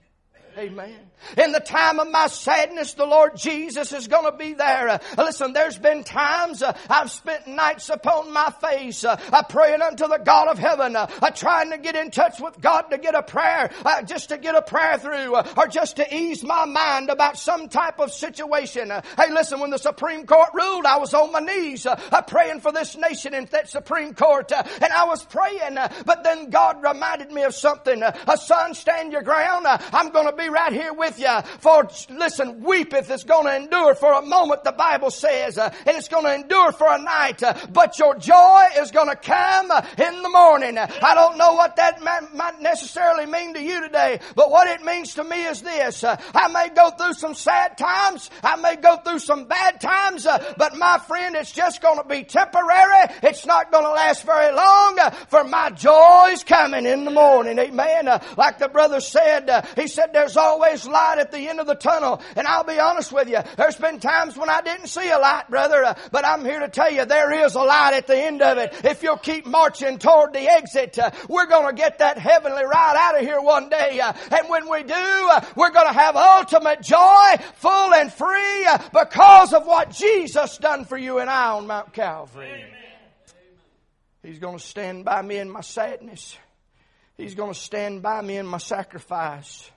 Amen. 0.58 1.08
In 1.36 1.52
the 1.52 1.60
time 1.60 2.00
of 2.00 2.10
my 2.10 2.26
sadness, 2.26 2.94
the 2.94 3.06
Lord 3.06 3.36
Jesus 3.36 3.92
is 3.92 4.08
going 4.08 4.24
to 4.24 4.36
be 4.36 4.54
there. 4.54 4.88
Uh, 4.88 4.98
listen, 5.16 5.52
there's 5.52 5.78
been 5.78 6.02
times 6.02 6.62
uh, 6.62 6.76
I've 6.88 7.12
spent 7.12 7.46
nights 7.46 7.90
upon 7.90 8.32
my 8.32 8.50
face 8.60 9.04
uh, 9.04 9.16
praying 9.48 9.82
unto 9.82 10.08
the 10.08 10.18
God 10.18 10.48
of 10.48 10.58
heaven, 10.58 10.96
trying 11.34 11.70
to 11.70 11.78
get 11.78 11.94
in 11.94 12.10
touch 12.10 12.40
with 12.40 12.60
God 12.60 12.82
to 12.90 12.98
get 12.98 13.14
a 13.14 13.22
prayer, 13.22 13.70
just 14.04 14.30
to 14.30 14.38
get 14.38 14.56
a 14.56 14.62
prayer 14.62 14.98
through, 14.98 15.36
or 15.36 15.66
just 15.68 15.96
to 15.96 16.14
ease 16.14 16.42
my 16.42 16.64
mind 16.64 17.10
about 17.10 17.38
some 17.38 17.68
type 17.68 18.00
of 18.00 18.12
situation. 18.12 18.90
hey, 18.90 19.30
listen, 19.30 19.60
when 19.60 19.70
the 19.70 19.78
Supreme 19.78 20.26
Court 20.26 20.48
ruled, 20.54 20.86
I 20.86 20.98
was 20.98 21.14
on 21.14 21.30
my 21.30 21.40
knees 21.40 21.86
praying 22.26 22.60
for 22.60 22.72
this 22.72 22.96
nation 22.96 23.34
in 23.34 23.46
that 23.52 23.68
Supreme 23.68 24.14
Court, 24.14 24.50
and 24.52 24.92
I 24.92 25.04
was 25.04 25.24
praying, 25.24 25.76
but 26.04 26.24
then 26.24 26.50
God 26.50 26.82
reminded 26.82 27.30
me 27.30 27.42
of 27.42 27.54
something. 27.54 28.02
Uh, 28.02 28.36
son, 28.36 28.74
stand 28.74 29.12
your 29.12 29.22
ground. 29.22 29.66
I'm 29.68 30.10
going 30.10 30.26
to 30.26 30.32
be 30.32 30.48
right 30.49 30.73
here 30.73 30.93
with 30.93 31.19
you. 31.19 31.40
For 31.61 31.88
listen, 32.11 32.62
weepeth 32.62 33.11
is 33.11 33.25
going 33.25 33.47
to 33.47 33.57
endure 33.57 33.95
for 33.95 34.12
a 34.12 34.23
moment, 34.23 34.64
the 34.64 34.73
Bible 34.73 35.11
says, 35.11 35.59
uh, 35.59 35.75
and 35.87 35.97
it's 35.97 36.09
going 36.09 36.25
to 36.25 36.35
endure 36.35 36.73
for 36.73 36.93
a 36.93 36.99
night. 36.99 37.43
Uh, 37.43 37.55
but 37.73 37.99
your 37.99 38.14
joy 38.17 38.64
is 38.78 38.90
going 38.90 39.09
to 39.09 39.17
come 39.17 39.71
in 39.99 40.23
the 40.23 40.28
morning. 40.28 40.78
I 40.78 41.14
don't 41.14 41.38
know 41.38 41.52
what 41.55 41.76
that 41.76 42.02
might 42.02 42.61
necessarily 42.61 43.26
mean 43.26 43.55
to 43.55 43.62
you 43.62 43.81
today, 43.81 44.21
but 44.35 44.50
what 44.50 44.69
it 44.69 44.85
means 44.85 45.14
to 45.14 45.25
me 45.25 45.45
is 45.45 45.62
this: 45.62 46.05
uh, 46.05 46.17
I 46.35 46.49
may 46.49 46.75
go 46.75 46.90
through 46.90 47.14
some 47.14 47.35
sad 47.35 47.76
times, 47.78 48.31
I 48.43 48.57
may 48.57 48.76
go 48.76 48.97
through 48.97 49.21
some 49.21 49.45
bad 49.45 49.81
times, 49.81 50.26
but 50.57 50.76
my 50.76 50.99
friend, 51.07 51.35
it's 51.37 51.52
just 51.52 51.81
going 51.83 51.99
to 51.99 52.09
be 52.09 52.25
temporary. 52.25 53.09
It's 53.23 53.47
not 53.47 53.71
going 53.71 53.85
to 53.85 53.90
last 53.90 54.25
very 54.25 54.55
long. 54.55 54.99
For 55.28 55.45
my 55.45 55.71
joy 55.71 56.31
is 56.33 56.45
coming 56.45 56.87
in 56.87 57.05
the 57.05 57.11
morning. 57.11 57.59
Amen. 57.59 58.07
like 58.37 58.59
the 58.59 58.69
brother 58.69 59.00
said, 59.00 59.67
he 59.76 59.87
said, 59.87 60.12
"There's 60.12 60.37
always 60.38 60.87
light 60.87 61.18
at 61.18 61.30
the 61.30 61.49
end 61.49 61.61
of 61.61 61.66
the 61.66 61.75
tunnel. 61.75 62.23
And 62.37 62.47
I'll 62.47 62.64
be 62.64 62.78
honest 62.78 63.12
with 63.12 63.28
you, 63.28 63.40
there's 63.57 63.76
been 63.76 64.00
times 64.00 64.37
when 64.37 64.49
I 64.49 64.62
didn't 64.62 64.87
see 64.87 65.11
a 65.11 65.18
light, 65.18 65.50
brother, 65.50 65.85
uh, 65.85 65.95
but 66.11 66.25
I'm 66.25 66.45
here 66.45 66.61
to 66.61 66.68
tell 66.68 66.90
you 66.90 67.04
there 67.04 67.45
is 67.45 67.54
a 67.54 67.61
light 67.61 67.95
at 67.95 68.07
the 68.07 68.16
end 68.16 68.40
of 68.40 68.59
it. 68.59 68.73
If 68.85 69.02
you'll 69.02 69.16
keep 69.18 69.45
marching 69.47 69.99
toward 69.99 70.33
the 70.33 70.49
exit, 70.49 70.99
uh, 70.99 71.11
we're 71.28 71.47
going 71.47 71.66
to 71.66 71.75
get 71.75 71.99
that 71.99 72.16
heavenly 72.16 72.64
ride 72.64 72.97
out 72.99 73.16
of 73.16 73.21
here 73.21 73.40
one 73.40 73.68
day. 73.68 74.00
Uh, 74.00 74.12
and 74.30 74.49
when 74.49 74.71
we 74.71 74.83
do, 74.83 75.30
we're 75.57 75.71
going 75.71 75.88
to 75.88 75.99
have 75.99 76.16
ultimate 76.16 76.83
joy, 76.83 77.45
full 77.57 77.95
and 77.95 78.12
free, 78.12 78.66
because 78.92 79.52
of 79.52 79.66
what 79.66 79.90
Jesus 79.90 80.57
done 80.59 80.85
for 80.85 80.97
you 80.97 81.18
and 81.18 81.28
I 81.28 81.50
on 81.50 81.66
Mount 81.66 81.92
Calvary. 81.92 82.47
Amen. 82.47 82.75
He's 84.23 84.38
going 84.38 84.59
to 84.59 84.64
stand 84.64 85.04
by 85.04 85.23
me 85.23 85.38
in 85.38 85.50
my 85.50 85.61
sadness. 85.61 86.37
He's 87.16 87.35
going 87.35 87.52
to 87.52 87.59
stand 87.59 88.02
by 88.02 88.21
me 88.21 88.37
in 88.37 88.47
my 88.47 88.59
sacrifice. 88.59 89.71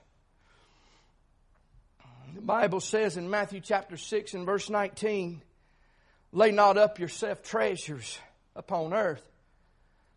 The 2.34 2.40
Bible 2.40 2.80
says 2.80 3.18
in 3.18 3.28
Matthew 3.28 3.60
chapter 3.60 3.98
6 3.98 4.32
and 4.32 4.46
verse 4.46 4.70
19, 4.70 5.42
Lay 6.32 6.50
not 6.50 6.78
up 6.78 6.98
yourself 6.98 7.42
treasures 7.42 8.18
upon 8.56 8.94
earth, 8.94 9.26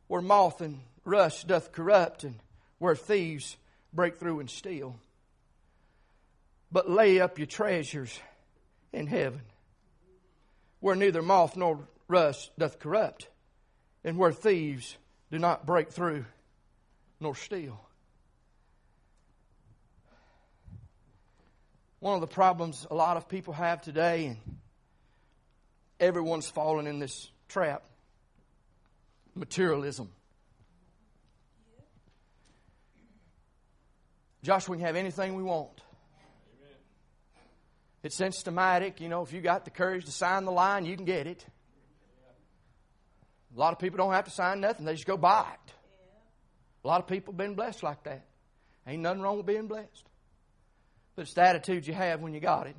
where 0.07 0.21
moth 0.21 0.61
and 0.61 0.79
rust 1.03 1.47
doth 1.47 1.73
corrupt, 1.73 2.23
and 2.23 2.39
where 2.79 2.95
thieves 2.95 3.57
break 3.91 4.15
through 4.15 4.39
and 4.39 4.49
steal. 4.49 4.97
But 6.71 6.89
lay 6.89 7.19
up 7.19 7.37
your 7.37 7.47
treasures 7.47 8.17
in 8.93 9.07
heaven, 9.07 9.41
where 10.79 10.95
neither 10.95 11.21
moth 11.21 11.57
nor 11.57 11.85
rust 12.07 12.51
doth 12.57 12.79
corrupt, 12.79 13.27
and 14.05 14.17
where 14.17 14.31
thieves 14.31 14.97
do 15.31 15.37
not 15.37 15.65
break 15.65 15.91
through 15.91 16.23
nor 17.19 17.35
steal. 17.35 17.84
One 21.99 22.15
of 22.15 22.21
the 22.21 22.27
problems 22.27 22.85
a 22.89 22.95
lot 22.95 23.17
of 23.17 23.27
people 23.27 23.53
have 23.53 23.81
today, 23.81 24.25
and 24.27 24.37
everyone's 25.99 26.49
fallen 26.49 26.87
in 26.87 26.99
this 26.99 27.29
trap 27.47 27.83
materialism. 29.35 30.09
Josh, 34.43 34.69
we 34.69 34.77
can 34.77 34.85
have 34.85 34.95
anything 34.95 35.33
we 35.33 35.41
want. 35.41 35.81
Amen. 36.61 36.77
It's 38.03 38.15
systematic. 38.15 39.01
You 39.01 39.09
know, 39.09 39.23
if 39.23 39.33
you 39.33 39.41
got 39.41 39.65
the 39.65 39.71
courage 39.71 40.05
to 40.05 40.11
sign 40.11 40.45
the 40.45 40.51
line, 40.51 40.85
you 40.85 40.95
can 40.95 41.05
get 41.05 41.25
it. 41.25 41.43
A 43.55 43.59
lot 43.59 43.73
of 43.73 43.79
people 43.79 43.97
don't 43.97 44.13
have 44.13 44.25
to 44.25 44.31
sign 44.31 44.59
nothing, 44.59 44.85
they 44.85 44.93
just 44.93 45.07
go 45.07 45.17
buy 45.17 45.47
it. 45.51 45.73
A 46.83 46.87
lot 46.87 47.01
of 47.01 47.07
people 47.07 47.31
have 47.31 47.37
been 47.37 47.55
blessed 47.55 47.81
like 47.81 48.03
that. 48.03 48.25
Ain't 48.85 49.01
nothing 49.01 49.21
wrong 49.21 49.37
with 49.37 49.47
being 49.47 49.67
blessed. 49.67 50.03
But 51.15 51.23
it's 51.23 51.33
the 51.33 51.41
attitude 51.41 51.87
you 51.87 51.93
have 51.93 52.21
when 52.21 52.33
you 52.33 52.39
got 52.39 52.67
it. 52.67 52.75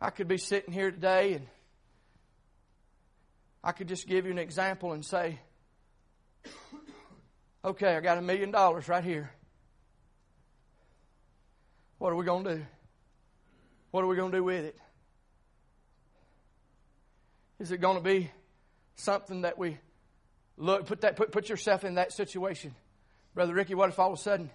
I 0.00 0.10
could 0.10 0.28
be 0.28 0.36
sitting 0.36 0.72
here 0.72 0.90
today 0.90 1.32
and 1.34 1.46
I 3.62 3.72
could 3.72 3.88
just 3.88 4.06
give 4.06 4.26
you 4.26 4.30
an 4.30 4.38
example 4.38 4.92
and 4.92 5.02
say, 5.02 5.40
okay, 7.64 7.96
I 7.96 8.00
got 8.00 8.18
a 8.18 8.22
million 8.22 8.50
dollars 8.50 8.86
right 8.86 9.02
here. 9.02 9.30
What 11.96 12.12
are 12.12 12.16
we 12.16 12.26
going 12.26 12.44
to 12.44 12.56
do? 12.56 12.66
What 13.92 14.04
are 14.04 14.06
we 14.06 14.16
going 14.16 14.30
to 14.30 14.36
do 14.36 14.44
with 14.44 14.64
it? 14.66 14.76
Is 17.58 17.70
it 17.72 17.80
going 17.80 17.96
to 17.96 18.02
be 18.02 18.30
something 18.96 19.42
that 19.42 19.56
we 19.56 19.78
look, 20.58 20.84
put, 20.84 21.00
that, 21.00 21.16
put, 21.16 21.32
put 21.32 21.48
yourself 21.48 21.82
in 21.82 21.94
that 21.94 22.12
situation? 22.12 22.74
Brother 23.34 23.54
Ricky, 23.54 23.74
what 23.74 23.88
if 23.88 23.98
all 23.98 24.12
of 24.12 24.18
a 24.18 24.22
sudden 24.22 24.50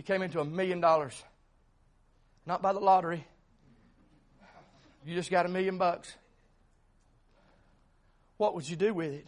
you 0.00 0.02
came 0.02 0.22
into 0.22 0.40
a 0.40 0.46
million 0.46 0.80
dollars. 0.80 1.22
Not 2.46 2.62
by 2.62 2.72
the 2.72 2.78
lottery. 2.78 3.22
You 5.04 5.14
just 5.14 5.30
got 5.30 5.44
a 5.44 5.48
million 5.50 5.76
bucks. 5.76 6.10
What 8.38 8.54
would 8.54 8.66
you 8.66 8.76
do 8.76 8.94
with 8.94 9.12
it? 9.12 9.26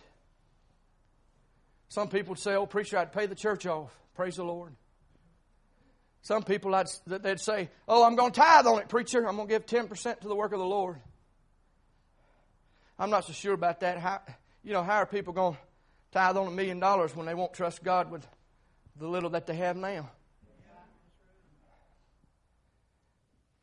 Some 1.90 2.08
people 2.08 2.30
would 2.30 2.38
say, 2.38 2.54
Oh, 2.54 2.64
preacher, 2.64 2.96
I'd 2.96 3.12
pay 3.12 3.26
the 3.26 3.34
church 3.34 3.66
off. 3.66 3.94
Praise 4.14 4.36
the 4.36 4.44
Lord. 4.44 4.72
Some 6.22 6.42
people, 6.42 6.74
I'd, 6.74 6.86
they'd 7.06 7.38
say, 7.38 7.68
Oh, 7.86 8.06
I'm 8.06 8.16
going 8.16 8.32
to 8.32 8.40
tithe 8.40 8.66
on 8.66 8.78
it, 8.78 8.88
preacher. 8.88 9.28
I'm 9.28 9.36
going 9.36 9.48
to 9.48 9.52
give 9.52 9.66
10% 9.66 10.20
to 10.20 10.26
the 10.26 10.34
work 10.34 10.54
of 10.54 10.58
the 10.58 10.64
Lord. 10.64 10.96
I'm 12.98 13.10
not 13.10 13.26
so 13.26 13.34
sure 13.34 13.52
about 13.52 13.80
that. 13.80 13.98
How, 13.98 14.22
you 14.64 14.72
know, 14.72 14.82
how 14.82 14.96
are 14.96 15.06
people 15.06 15.34
going 15.34 15.52
to 15.52 15.60
tithe 16.12 16.38
on 16.38 16.46
a 16.46 16.50
million 16.50 16.80
dollars 16.80 17.14
when 17.14 17.26
they 17.26 17.34
won't 17.34 17.52
trust 17.52 17.84
God 17.84 18.10
with 18.10 18.26
the 18.98 19.06
little 19.06 19.28
that 19.28 19.46
they 19.46 19.56
have 19.56 19.76
now? 19.76 20.08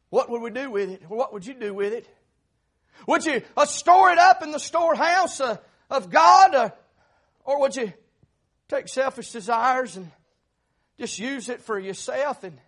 What 0.09 0.29
would 0.29 0.41
we 0.41 0.49
do 0.49 0.71
with 0.71 0.89
it? 0.89 1.03
What 1.07 1.33
would 1.33 1.45
you 1.45 1.53
do 1.53 1.73
with 1.73 1.93
it? 1.93 2.07
Would 3.07 3.25
you 3.25 3.41
uh, 3.55 3.65
store 3.65 4.11
it 4.11 4.17
up 4.17 4.43
in 4.43 4.51
the 4.51 4.59
storehouse 4.59 5.39
uh, 5.39 5.57
of 5.89 6.09
God? 6.09 6.55
Uh, 6.55 6.69
or 7.45 7.61
would 7.61 7.75
you 7.75 7.93
take 8.67 8.87
selfish 8.87 9.31
desires 9.31 9.97
and 9.97 10.11
just 10.97 11.19
use 11.19 11.49
it 11.49 11.61
for 11.61 11.79
yourself 11.79 12.43
and 12.43 12.59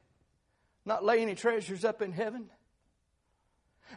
not 0.86 1.04
lay 1.04 1.22
any 1.22 1.36
treasures 1.36 1.84
up 1.84 2.02
in 2.02 2.12
heaven? 2.12 2.50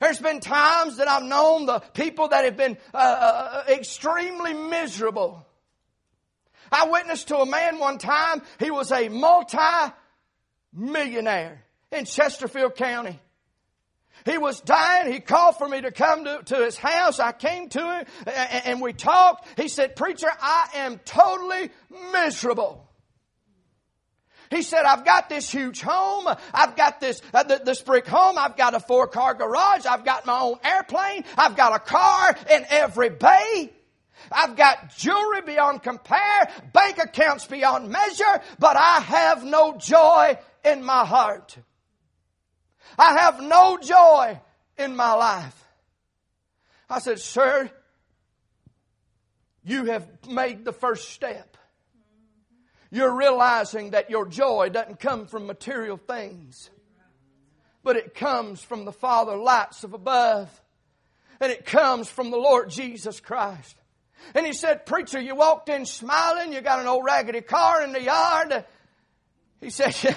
There's 0.00 0.18
been 0.18 0.40
times 0.40 0.96
that 0.96 1.06
I've 1.06 1.22
known 1.22 1.66
the 1.66 1.78
people 1.78 2.26
that 2.28 2.44
have 2.44 2.56
been 2.56 2.76
uh, 2.92 2.96
uh, 2.96 3.62
extremely 3.68 4.52
miserable. 4.52 5.46
I 6.72 6.88
witnessed 6.88 7.28
to 7.28 7.38
a 7.38 7.46
man 7.46 7.78
one 7.78 7.98
time, 7.98 8.42
he 8.58 8.72
was 8.72 8.90
a 8.90 9.08
multi-millionaire 9.08 11.62
in 11.92 12.06
Chesterfield 12.06 12.74
County. 12.74 13.20
He 14.24 14.38
was 14.38 14.60
dying. 14.60 15.12
He 15.12 15.20
called 15.20 15.58
for 15.58 15.68
me 15.68 15.82
to 15.82 15.90
come 15.90 16.24
to, 16.24 16.42
to 16.46 16.56
his 16.64 16.78
house. 16.78 17.20
I 17.20 17.32
came 17.32 17.68
to 17.70 17.78
him 17.78 18.06
and, 18.26 18.66
and 18.66 18.80
we 18.80 18.94
talked. 18.94 19.46
He 19.60 19.68
said, 19.68 19.96
Preacher, 19.96 20.30
I 20.40 20.68
am 20.76 20.98
totally 21.04 21.70
miserable. 22.12 22.88
He 24.50 24.62
said, 24.62 24.84
I've 24.84 25.04
got 25.04 25.28
this 25.28 25.50
huge 25.50 25.80
home. 25.80 26.26
I've 26.52 26.76
got 26.76 27.00
this, 27.00 27.20
uh, 27.32 27.42
this 27.42 27.82
brick 27.82 28.06
home. 28.06 28.38
I've 28.38 28.56
got 28.56 28.74
a 28.74 28.80
four 28.80 29.08
car 29.08 29.34
garage. 29.34 29.84
I've 29.84 30.04
got 30.04 30.26
my 30.26 30.40
own 30.40 30.58
airplane. 30.62 31.24
I've 31.36 31.56
got 31.56 31.74
a 31.74 31.78
car 31.78 32.36
in 32.50 32.64
every 32.70 33.10
bay. 33.10 33.72
I've 34.30 34.56
got 34.56 34.96
jewelry 34.96 35.42
beyond 35.42 35.82
compare, 35.82 36.48
bank 36.72 36.98
accounts 36.98 37.46
beyond 37.46 37.90
measure, 37.90 38.40
but 38.58 38.76
I 38.76 39.00
have 39.00 39.44
no 39.44 39.76
joy 39.76 40.38
in 40.64 40.82
my 40.82 41.04
heart. 41.04 41.58
I 42.98 43.18
have 43.18 43.40
no 43.40 43.78
joy 43.78 44.40
in 44.78 44.96
my 44.96 45.12
life. 45.12 45.64
I 46.88 46.98
said, 46.98 47.18
Sir, 47.18 47.70
you 49.64 49.86
have 49.86 50.06
made 50.28 50.64
the 50.64 50.72
first 50.72 51.10
step. 51.10 51.56
You're 52.90 53.16
realizing 53.16 53.90
that 53.90 54.10
your 54.10 54.26
joy 54.26 54.68
doesn't 54.68 55.00
come 55.00 55.26
from 55.26 55.46
material 55.46 55.96
things, 55.96 56.70
but 57.82 57.96
it 57.96 58.14
comes 58.14 58.62
from 58.62 58.84
the 58.84 58.92
Father 58.92 59.36
lights 59.36 59.82
of 59.82 59.94
above, 59.94 60.48
and 61.40 61.50
it 61.50 61.66
comes 61.66 62.08
from 62.08 62.30
the 62.30 62.36
Lord 62.36 62.70
Jesus 62.70 63.18
Christ. 63.18 63.76
And 64.34 64.46
he 64.46 64.52
said, 64.52 64.86
Preacher, 64.86 65.20
you 65.20 65.34
walked 65.34 65.68
in 65.68 65.86
smiling, 65.86 66.52
you 66.52 66.60
got 66.60 66.80
an 66.80 66.86
old 66.86 67.04
raggedy 67.04 67.40
car 67.40 67.82
in 67.82 67.92
the 67.92 68.02
yard. 68.02 68.64
He 69.60 69.70
said, 69.70 70.16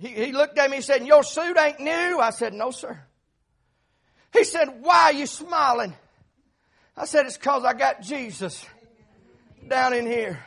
he, 0.00 0.08
he 0.08 0.32
looked 0.32 0.58
at 0.58 0.70
me 0.70 0.76
and 0.76 0.84
said, 0.84 1.06
Your 1.06 1.22
suit 1.22 1.58
ain't 1.58 1.78
new? 1.78 2.18
I 2.18 2.30
said, 2.30 2.54
No, 2.54 2.70
sir. 2.70 2.98
He 4.32 4.44
said, 4.44 4.78
Why 4.80 5.04
are 5.04 5.12
you 5.12 5.26
smiling? 5.26 5.94
I 6.96 7.04
said, 7.04 7.26
It's 7.26 7.36
because 7.36 7.64
I 7.64 7.74
got 7.74 8.00
Jesus 8.00 8.64
down 9.68 9.92
in 9.92 10.06
here. 10.06 10.42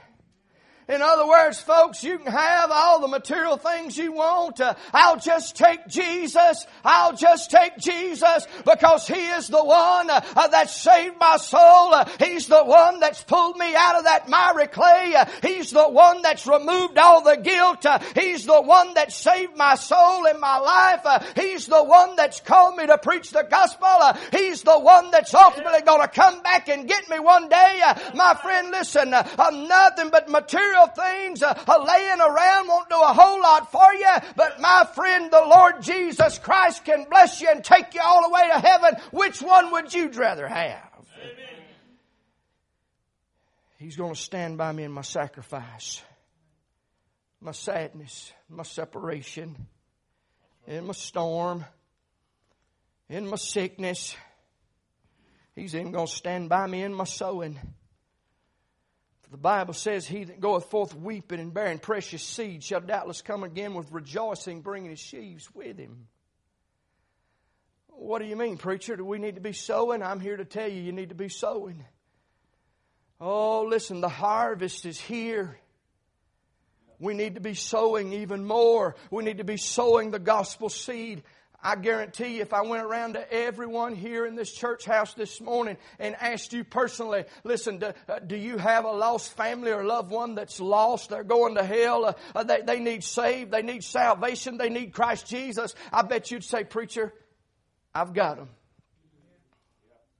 In 0.89 1.01
other 1.01 1.25
words, 1.25 1.61
folks, 1.61 2.03
you 2.03 2.17
can 2.17 2.31
have 2.31 2.69
all 2.71 2.99
the 2.99 3.07
material 3.07 3.55
things 3.55 3.97
you 3.97 4.11
want. 4.11 4.59
Uh, 4.59 4.73
I'll 4.91 5.17
just 5.17 5.55
take 5.55 5.87
Jesus. 5.87 6.67
I'll 6.83 7.15
just 7.15 7.49
take 7.49 7.77
Jesus 7.77 8.45
because 8.65 9.07
He 9.07 9.27
is 9.27 9.47
the 9.47 9.63
one 9.63 10.09
uh, 10.09 10.47
that 10.49 10.69
saved 10.69 11.15
my 11.19 11.37
soul. 11.37 11.93
Uh, 11.93 12.09
he's 12.19 12.47
the 12.47 12.63
one 12.63 12.99
that's 12.99 13.23
pulled 13.23 13.57
me 13.57 13.73
out 13.75 13.95
of 13.95 14.03
that 14.03 14.27
miry 14.27 14.67
clay. 14.67 15.13
Uh, 15.15 15.25
he's 15.41 15.71
the 15.71 15.87
one 15.87 16.21
that's 16.21 16.45
removed 16.45 16.97
all 16.97 17.23
the 17.23 17.37
guilt. 17.37 17.85
Uh, 17.85 17.99
he's 18.15 18.45
the 18.45 18.61
one 18.61 18.93
that 18.95 19.13
saved 19.13 19.55
my 19.55 19.75
soul 19.75 20.27
and 20.27 20.39
my 20.39 20.57
life. 20.57 21.01
Uh, 21.05 21.19
he's 21.35 21.65
the 21.65 21.83
one 21.83 22.15
that's 22.17 22.41
called 22.41 22.75
me 22.75 22.87
to 22.87 22.97
preach 22.97 23.31
the 23.31 23.47
gospel. 23.49 23.87
he's 24.31 24.63
the 24.63 24.79
one 24.79 25.11
that's 25.11 25.33
ultimately 25.33 25.81
going 25.81 26.01
to 26.01 26.07
come 26.09 26.41
back 26.41 26.67
and 26.67 26.89
get 26.89 27.09
me 27.09 27.19
one 27.19 27.47
day. 27.47 27.81
my 28.13 28.33
friend, 28.35 28.69
listen, 28.71 29.13
I'm 29.13 29.67
nothing 29.67 30.09
but 30.09 30.29
material 30.29 30.72
material 30.73 30.87
things 30.87 31.43
uh, 31.43 31.53
laying 31.87 32.19
around 32.19 32.67
won't 32.67 32.89
do 32.89 32.95
a 32.95 33.13
whole 33.13 33.41
lot 33.41 33.71
for 33.71 33.93
you, 33.93 34.09
but 34.35 34.59
my 34.59 34.87
friend, 34.95 35.31
the 35.31 35.41
Lord 35.41 35.81
Jesus 35.81 36.37
Christ 36.39 36.85
can 36.85 37.05
bless 37.09 37.41
you 37.41 37.49
and 37.49 37.63
take 37.63 37.93
you 37.93 38.01
all 38.03 38.23
the 38.23 38.33
way 38.33 38.47
to 38.47 38.59
heaven. 38.59 38.95
Which 39.11 39.41
one 39.41 39.71
would 39.71 39.93
you 39.93 40.09
rather 40.09 40.47
have? 40.47 40.89
Amen. 41.17 41.63
He's 43.77 43.95
going 43.95 44.13
to 44.13 44.19
stand 44.19 44.57
by 44.57 44.71
me 44.71 44.83
in 44.83 44.91
my 44.91 45.01
sacrifice, 45.01 46.01
my 47.41 47.51
sadness, 47.51 48.31
my 48.49 48.63
separation, 48.63 49.67
in 50.67 50.87
my 50.87 50.93
storm, 50.93 51.65
in 53.09 53.27
my 53.27 53.37
sickness. 53.37 54.15
He's 55.55 55.75
even 55.75 55.91
going 55.91 56.07
to 56.07 56.11
stand 56.11 56.49
by 56.49 56.65
me 56.65 56.83
in 56.83 56.93
my 56.93 57.03
sowing. 57.03 57.59
The 59.33 59.37
Bible 59.37 59.73
says, 59.73 60.05
He 60.05 60.25
that 60.25 60.39
goeth 60.39 60.65
forth 60.65 60.93
weeping 60.95 61.39
and 61.39 61.51
bearing 61.51 61.79
precious 61.79 62.21
seed 62.21 62.63
shall 62.63 62.81
doubtless 62.81 63.23
come 63.23 63.43
again 63.43 63.73
with 63.73 63.91
rejoicing, 63.91 64.61
bringing 64.61 64.91
his 64.91 64.99
sheaves 64.99 65.49
with 65.55 65.79
him. 65.79 66.07
What 67.87 68.21
do 68.21 68.27
you 68.27 68.35
mean, 68.35 68.57
preacher? 68.57 68.95
Do 68.95 69.03
we 69.03 69.17
need 69.17 69.33
to 69.33 69.41
be 69.41 69.51
sowing? 69.51 70.03
I'm 70.03 70.19
here 70.19 70.37
to 70.37 70.45
tell 70.45 70.67
you, 70.67 70.79
you 70.79 70.91
need 70.91 71.09
to 71.09 71.15
be 71.15 71.29
sowing. 71.29 71.83
Oh, 73.19 73.63
listen, 73.63 74.01
the 74.01 74.07
harvest 74.07 74.85
is 74.85 74.99
here. 74.99 75.57
We 76.99 77.15
need 77.15 77.33
to 77.33 77.41
be 77.41 77.55
sowing 77.55 78.13
even 78.13 78.45
more. 78.45 78.95
We 79.09 79.23
need 79.23 79.39
to 79.39 79.43
be 79.43 79.57
sowing 79.57 80.11
the 80.11 80.19
gospel 80.19 80.69
seed. 80.69 81.23
I 81.63 81.77
guarantee 81.77 82.35
you, 82.35 82.41
if 82.41 82.51
I 82.51 82.61
went 82.61 82.83
around 82.83 83.13
to 83.13 83.33
everyone 83.33 83.95
here 83.95 84.25
in 84.25 84.35
this 84.35 84.51
church 84.51 84.83
house 84.83 85.13
this 85.13 85.39
morning 85.39 85.77
and 85.97 86.13
asked 86.19 86.51
you 86.51 86.65
personally, 86.65 87.23
listen, 87.45 87.77
do, 87.77 87.93
uh, 88.09 88.19
do 88.19 88.35
you 88.35 88.57
have 88.57 88.83
a 88.83 88.91
lost 88.91 89.37
family 89.37 89.71
or 89.71 89.85
loved 89.85 90.11
one 90.11 90.35
that's 90.35 90.59
lost? 90.59 91.09
They're 91.09 91.23
going 91.23 91.55
to 91.55 91.63
hell. 91.63 92.03
Uh, 92.03 92.13
uh, 92.35 92.43
they, 92.43 92.61
they 92.61 92.79
need 92.81 93.01
saved. 93.01 93.51
They 93.51 93.61
need 93.61 93.85
salvation. 93.85 94.57
They 94.57 94.67
need 94.67 94.91
Christ 94.91 95.27
Jesus. 95.27 95.73
I 95.91 96.01
bet 96.01 96.31
you'd 96.31 96.43
say, 96.43 96.65
Preacher, 96.65 97.13
I've 97.95 98.13
got 98.13 98.35
them. 98.35 98.49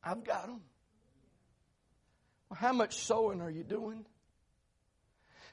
I've 0.02 0.24
got 0.24 0.48
them. 0.48 0.62
Well, 2.50 2.58
how 2.58 2.72
much 2.72 2.96
sowing 3.00 3.42
are 3.42 3.52
you 3.52 3.64
doing? 3.64 4.06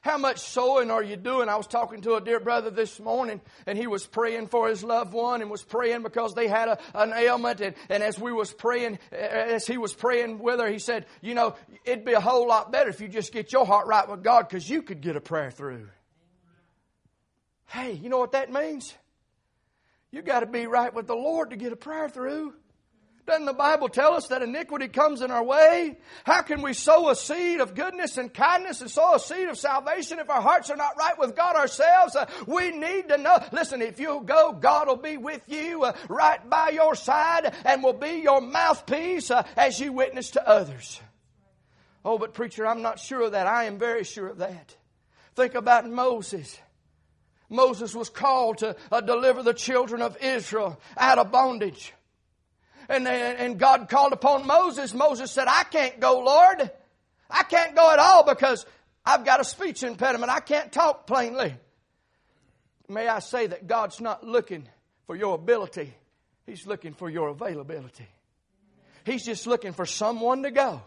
How 0.01 0.17
much 0.17 0.39
sowing 0.39 0.89
are 0.89 1.03
you 1.03 1.15
doing? 1.15 1.47
I 1.47 1.55
was 1.57 1.67
talking 1.67 2.01
to 2.01 2.15
a 2.15 2.21
dear 2.21 2.39
brother 2.39 2.71
this 2.71 2.99
morning, 2.99 3.39
and 3.67 3.77
he 3.77 3.85
was 3.85 4.05
praying 4.05 4.47
for 4.47 4.67
his 4.67 4.83
loved 4.83 5.13
one 5.13 5.41
and 5.41 5.51
was 5.51 5.61
praying 5.61 6.01
because 6.01 6.33
they 6.33 6.47
had 6.47 6.69
a, 6.69 6.79
an 6.95 7.13
ailment. 7.13 7.61
And, 7.61 7.75
and 7.87 8.01
as 8.01 8.17
we 8.19 8.33
was 8.33 8.51
praying, 8.51 8.97
as 9.11 9.67
he 9.67 9.77
was 9.77 9.93
praying 9.93 10.39
with 10.39 10.59
her, 10.59 10.67
he 10.67 10.79
said, 10.79 11.05
you 11.21 11.35
know, 11.35 11.55
it'd 11.85 12.03
be 12.03 12.13
a 12.13 12.19
whole 12.19 12.47
lot 12.47 12.71
better 12.71 12.89
if 12.89 12.99
you 12.99 13.07
just 13.09 13.31
get 13.31 13.53
your 13.53 13.63
heart 13.63 13.85
right 13.85 14.09
with 14.09 14.23
God 14.23 14.49
because 14.49 14.67
you 14.67 14.81
could 14.81 15.01
get 15.01 15.15
a 15.15 15.21
prayer 15.21 15.51
through. 15.51 15.87
Hey, 17.67 17.93
you 17.93 18.09
know 18.09 18.17
what 18.17 18.31
that 18.31 18.51
means? 18.51 18.95
You 20.09 20.23
got 20.23 20.39
to 20.39 20.47
be 20.47 20.65
right 20.65 20.93
with 20.93 21.05
the 21.05 21.15
Lord 21.15 21.51
to 21.51 21.57
get 21.57 21.73
a 21.73 21.77
prayer 21.77 22.09
through. 22.09 22.55
Doesn't 23.27 23.45
the 23.45 23.53
Bible 23.53 23.87
tell 23.87 24.13
us 24.13 24.27
that 24.27 24.41
iniquity 24.41 24.87
comes 24.87 25.21
in 25.21 25.29
our 25.29 25.43
way? 25.43 25.97
How 26.23 26.41
can 26.41 26.61
we 26.61 26.73
sow 26.73 27.09
a 27.09 27.15
seed 27.15 27.61
of 27.61 27.75
goodness 27.75 28.17
and 28.17 28.33
kindness 28.33 28.81
and 28.81 28.89
sow 28.89 29.13
a 29.13 29.19
seed 29.19 29.47
of 29.47 29.59
salvation 29.59 30.19
if 30.19 30.29
our 30.29 30.41
hearts 30.41 30.69
are 30.71 30.75
not 30.75 30.97
right 30.97 31.17
with 31.19 31.35
God 31.35 31.55
ourselves? 31.55 32.15
Uh, 32.15 32.25
we 32.47 32.71
need 32.71 33.09
to 33.09 33.17
know. 33.17 33.39
Listen, 33.51 33.81
if 33.81 33.99
you 33.99 34.23
go, 34.25 34.53
God 34.53 34.87
will 34.87 34.95
be 34.95 35.17
with 35.17 35.41
you 35.47 35.83
uh, 35.83 35.93
right 36.09 36.47
by 36.49 36.69
your 36.69 36.95
side 36.95 37.53
and 37.63 37.83
will 37.83 37.93
be 37.93 38.21
your 38.23 38.41
mouthpiece 38.41 39.29
uh, 39.29 39.43
as 39.55 39.79
you 39.79 39.93
witness 39.93 40.31
to 40.31 40.47
others. 40.47 40.99
Oh, 42.03 42.17
but 42.17 42.33
preacher, 42.33 42.65
I'm 42.65 42.81
not 42.81 42.99
sure 42.99 43.21
of 43.21 43.33
that. 43.33 43.45
I 43.45 43.65
am 43.65 43.77
very 43.77 44.03
sure 44.03 44.27
of 44.27 44.39
that. 44.39 44.75
Think 45.35 45.53
about 45.53 45.87
Moses. 45.87 46.59
Moses 47.49 47.93
was 47.93 48.09
called 48.09 48.59
to 48.59 48.75
uh, 48.91 49.01
deliver 49.01 49.43
the 49.43 49.53
children 49.53 50.01
of 50.01 50.17
Israel 50.21 50.79
out 50.97 51.19
of 51.19 51.31
bondage 51.31 51.93
and, 52.91 53.07
and 53.07 53.59
God 53.59 53.89
called 53.89 54.13
upon 54.13 54.45
Moses. 54.45 54.93
Moses 54.93 55.31
said, 55.31 55.47
I 55.47 55.63
can't 55.63 55.99
go, 55.99 56.19
Lord. 56.19 56.69
I 57.29 57.43
can't 57.43 57.75
go 57.75 57.91
at 57.91 57.99
all 57.99 58.25
because 58.25 58.65
I've 59.05 59.25
got 59.25 59.39
a 59.39 59.43
speech 59.43 59.83
impediment. 59.83 60.31
I 60.31 60.41
can't 60.41 60.71
talk 60.71 61.07
plainly. 61.07 61.55
May 62.89 63.07
I 63.07 63.19
say 63.19 63.47
that 63.47 63.67
God's 63.67 64.01
not 64.01 64.25
looking 64.25 64.67
for 65.07 65.15
your 65.15 65.35
ability, 65.35 65.93
He's 66.45 66.67
looking 66.67 66.93
for 66.93 67.09
your 67.09 67.29
availability. 67.29 68.07
He's 69.05 69.23
just 69.23 69.47
looking 69.47 69.73
for 69.73 69.85
someone 69.85 70.43
to 70.43 70.51
go 70.51 70.81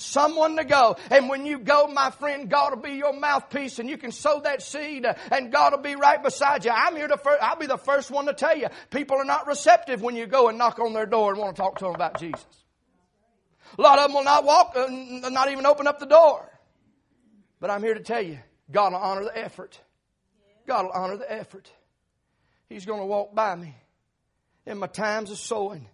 someone 0.00 0.56
to 0.56 0.64
go. 0.64 0.96
And 1.10 1.28
when 1.28 1.46
you 1.46 1.58
go, 1.58 1.86
my 1.86 2.10
friend, 2.10 2.48
God 2.48 2.74
will 2.74 2.82
be 2.82 2.92
your 2.92 3.12
mouthpiece 3.12 3.78
and 3.78 3.88
you 3.88 3.98
can 3.98 4.12
sow 4.12 4.40
that 4.40 4.62
seed 4.62 5.06
and 5.30 5.52
God 5.52 5.72
will 5.72 5.82
be 5.82 5.94
right 5.94 6.22
beside 6.22 6.64
you. 6.64 6.70
I'm 6.74 6.96
here 6.96 7.08
to, 7.08 7.18
I'll 7.40 7.56
be 7.56 7.66
the 7.66 7.78
first 7.78 8.10
one 8.10 8.26
to 8.26 8.32
tell 8.32 8.56
you, 8.56 8.68
people 8.90 9.16
are 9.16 9.24
not 9.24 9.46
receptive 9.46 10.02
when 10.02 10.16
you 10.16 10.26
go 10.26 10.48
and 10.48 10.58
knock 10.58 10.78
on 10.78 10.92
their 10.92 11.06
door 11.06 11.32
and 11.32 11.40
want 11.40 11.56
to 11.56 11.62
talk 11.62 11.78
to 11.78 11.84
them 11.84 11.94
about 11.94 12.18
Jesus. 12.18 12.44
A 13.78 13.82
lot 13.82 13.98
of 13.98 14.06
them 14.06 14.14
will 14.14 14.24
not 14.24 14.44
walk, 14.44 14.72
uh, 14.76 14.88
not 15.30 15.50
even 15.50 15.66
open 15.66 15.86
up 15.86 16.00
the 16.00 16.06
door. 16.06 16.50
But 17.60 17.70
I'm 17.70 17.82
here 17.82 17.94
to 17.94 18.00
tell 18.00 18.22
you, 18.22 18.38
God 18.70 18.92
will 18.92 19.00
honor 19.00 19.24
the 19.24 19.36
effort. 19.36 19.78
God 20.66 20.84
will 20.84 20.92
honor 20.92 21.16
the 21.16 21.30
effort. 21.30 21.70
He's 22.68 22.86
going 22.86 23.00
to 23.00 23.06
walk 23.06 23.34
by 23.34 23.54
me 23.54 23.74
in 24.66 24.78
my 24.78 24.86
times 24.86 25.30
of 25.30 25.38
sowing, 25.38 25.86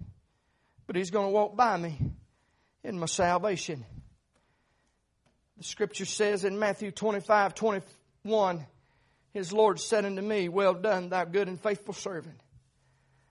but 0.87 0.97
He's 0.97 1.11
going 1.11 1.27
to 1.27 1.33
walk 1.33 1.57
by 1.57 1.77
me 1.77 1.99
in 2.85 2.99
my 2.99 3.07
salvation. 3.07 3.85
The 5.57 5.65
scripture 5.65 6.05
says 6.05 6.45
in 6.45 6.59
Matthew 6.59 6.91
25, 6.91 7.55
21, 7.55 8.67
His 9.33 9.53
Lord 9.53 9.81
said 9.81 10.05
unto 10.05 10.21
me, 10.21 10.49
Well 10.49 10.75
done, 10.75 11.09
thou 11.09 11.25
good 11.25 11.49
and 11.49 11.61
faithful 11.61 11.95
servant. 11.95 12.39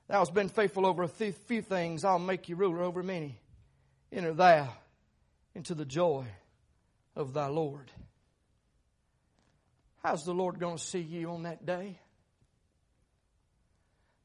Thou 0.07 0.19
hast 0.19 0.33
been 0.33 0.49
faithful 0.49 0.85
over 0.85 1.03
a 1.03 1.07
few 1.07 1.61
things, 1.61 2.03
I'll 2.03 2.19
make 2.19 2.49
you 2.49 2.55
ruler 2.55 2.81
over 2.81 3.03
many. 3.03 3.39
Enter 4.11 4.33
thou 4.33 4.69
into 5.53 5.75
the 5.75 5.85
joy 5.85 6.25
of 7.15 7.33
thy 7.33 7.47
Lord. 7.47 7.91
How's 10.03 10.23
the 10.23 10.33
Lord 10.33 10.59
going 10.59 10.77
to 10.77 10.83
see 10.83 10.99
you 10.99 11.31
on 11.31 11.43
that 11.43 11.65
day? 11.65 11.99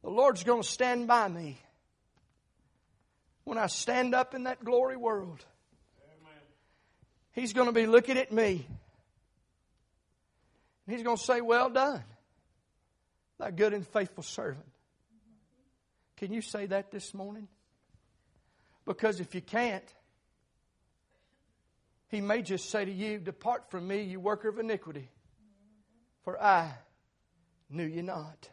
The 0.03 0.11
Lord's 0.11 0.45
going 0.45 0.63
to 0.63 0.69
stand 0.69 1.07
by 1.07 1.29
me 1.29 1.59
when 3.45 3.59
I 3.59 3.67
stand 3.67 4.15
up 4.15 4.35
in 4.35 4.45
that 4.45 4.65
glory 4.65 4.97
world. 4.97 5.45
He's 7.33 7.53
going 7.53 7.67
to 7.67 7.73
be 7.73 7.87
looking 7.87 8.19
at 8.19 8.33
me. 8.33 8.67
And 10.87 10.97
He's 10.97 11.05
going 11.05 11.17
to 11.17 11.23
say, 11.23 11.41
Well 11.41 11.71
done, 11.71 12.03
thy 13.39 13.51
good 13.51 13.73
and 13.73 13.87
faithful 13.87 14.23
servant. 14.23 14.67
Can 16.17 16.33
you 16.33 16.43
say 16.43 16.67
that 16.67 16.91
this 16.91 17.15
morning? 17.15 17.49
Because 18.85 19.21
if 19.21 19.35
you 19.35 19.41
can't, 19.41 19.85
he 22.09 22.21
may 22.21 22.43
just 22.43 22.71
say 22.71 22.85
to 22.85 22.93
you, 22.93 23.19
Depart 23.19 23.71
from 23.71 23.87
me, 23.87 24.03
you 24.03 24.19
worker 24.19 24.49
of 24.49 24.59
iniquity, 24.59 25.09
for 26.25 26.43
I 26.43 26.73
knew 27.71 27.87
you 27.87 28.03
not. 28.03 28.51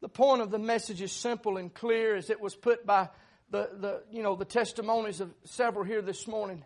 The 0.00 0.08
point 0.08 0.42
of 0.42 0.50
the 0.50 0.58
message 0.58 1.00
is 1.00 1.12
simple 1.12 1.56
and 1.56 1.72
clear 1.72 2.16
as 2.16 2.28
it 2.28 2.40
was 2.40 2.56
put 2.56 2.84
by 2.84 3.08
the, 3.50 3.70
the, 3.78 4.02
you 4.10 4.24
know, 4.24 4.34
the 4.34 4.44
testimonies 4.44 5.20
of 5.20 5.32
several 5.44 5.84
here 5.84 6.02
this 6.02 6.26
morning. 6.26 6.64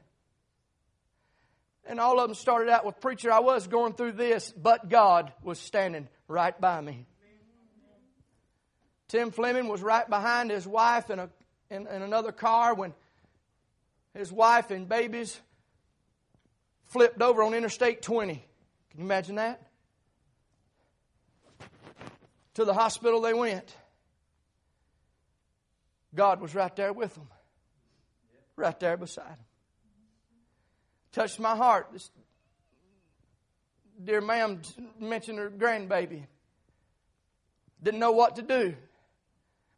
And 1.89 2.01
all 2.01 2.19
of 2.19 2.29
them 2.29 2.35
started 2.35 2.71
out 2.71 2.85
with, 2.85 3.01
Preacher, 3.01 3.31
I 3.31 3.39
was 3.39 3.69
going 3.69 3.93
through 3.93 4.13
this, 4.13 4.53
but 4.53 4.89
God 4.89 5.33
was 5.43 5.59
standing 5.59 6.09
right 6.27 6.59
by 6.61 6.81
me. 6.81 7.07
Tim 9.09 9.31
Fleming 9.31 9.69
was 9.69 9.83
right 9.83 10.09
behind 10.09 10.51
his 10.51 10.67
wife 10.67 11.11
in, 11.11 11.21
a, 11.21 11.31
in, 11.71 11.87
in 11.87 12.03
another 12.03 12.33
car 12.33 12.75
when 12.75 12.93
his 14.15 14.33
wife 14.33 14.71
and 14.71 14.89
babies 14.89 15.41
flipped 16.87 17.23
over 17.23 17.43
on 17.43 17.55
Interstate 17.55 18.03
20. 18.03 18.35
Can 18.35 18.43
you 18.99 19.05
imagine 19.05 19.37
that? 19.37 19.63
To 22.55 22.65
the 22.65 22.75
hospital 22.75 23.21
they 23.21 23.35
went. 23.35 23.77
God 26.15 26.41
was 26.41 26.55
right 26.55 26.75
there 26.75 26.93
with 26.93 27.15
them, 27.15 27.29
right 28.57 28.79
there 28.81 28.97
beside 28.97 29.37
them. 29.37 29.46
Touched 31.17 31.41
my 31.41 31.57
heart. 31.57 31.89
This 31.95 32.11
dear 34.05 34.21
ma'am 34.21 34.61
mentioned 35.01 35.39
her 35.39 35.49
grandbaby. 35.49 36.27
Didn't 37.83 38.01
know 38.01 38.13
what 38.13 38.37
to 38.37 38.43
do. 38.43 38.75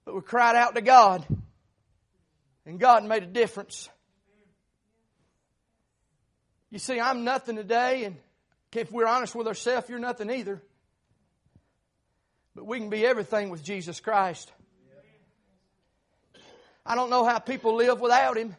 But 0.05 0.17
we 0.17 0.21
cried 0.21 0.57
out 0.57 0.75
to 0.75 0.81
God, 0.81 1.25
and 2.67 2.81
God 2.81 3.05
made 3.05 3.23
a 3.23 3.27
difference. 3.27 3.89
You 6.71 6.81
see, 6.81 6.99
I'm 6.99 7.23
nothing 7.23 7.55
today, 7.55 8.03
and 8.03 8.17
if 8.75 8.91
we're 8.91 9.07
honest 9.07 9.37
with 9.37 9.47
ourselves, 9.47 9.89
you're 9.89 10.01
nothing 10.01 10.33
either. 10.33 10.61
But 12.57 12.67
we 12.67 12.81
can 12.81 12.91
be 12.91 13.07
everything 13.07 13.51
with 13.51 13.63
Jesus 13.63 14.01
Christ. 14.01 14.51
I 16.85 16.97
don't 16.97 17.11
know 17.11 17.25
how 17.25 17.39
people 17.39 17.77
live 17.77 18.01
without 18.01 18.37
Him. 18.37 18.57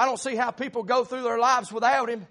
I 0.00 0.06
don't 0.06 0.18
see 0.18 0.34
how 0.34 0.50
people 0.50 0.82
go 0.82 1.04
through 1.04 1.24
their 1.24 1.38
lives 1.38 1.70
without 1.70 2.08
Him. 2.08 2.26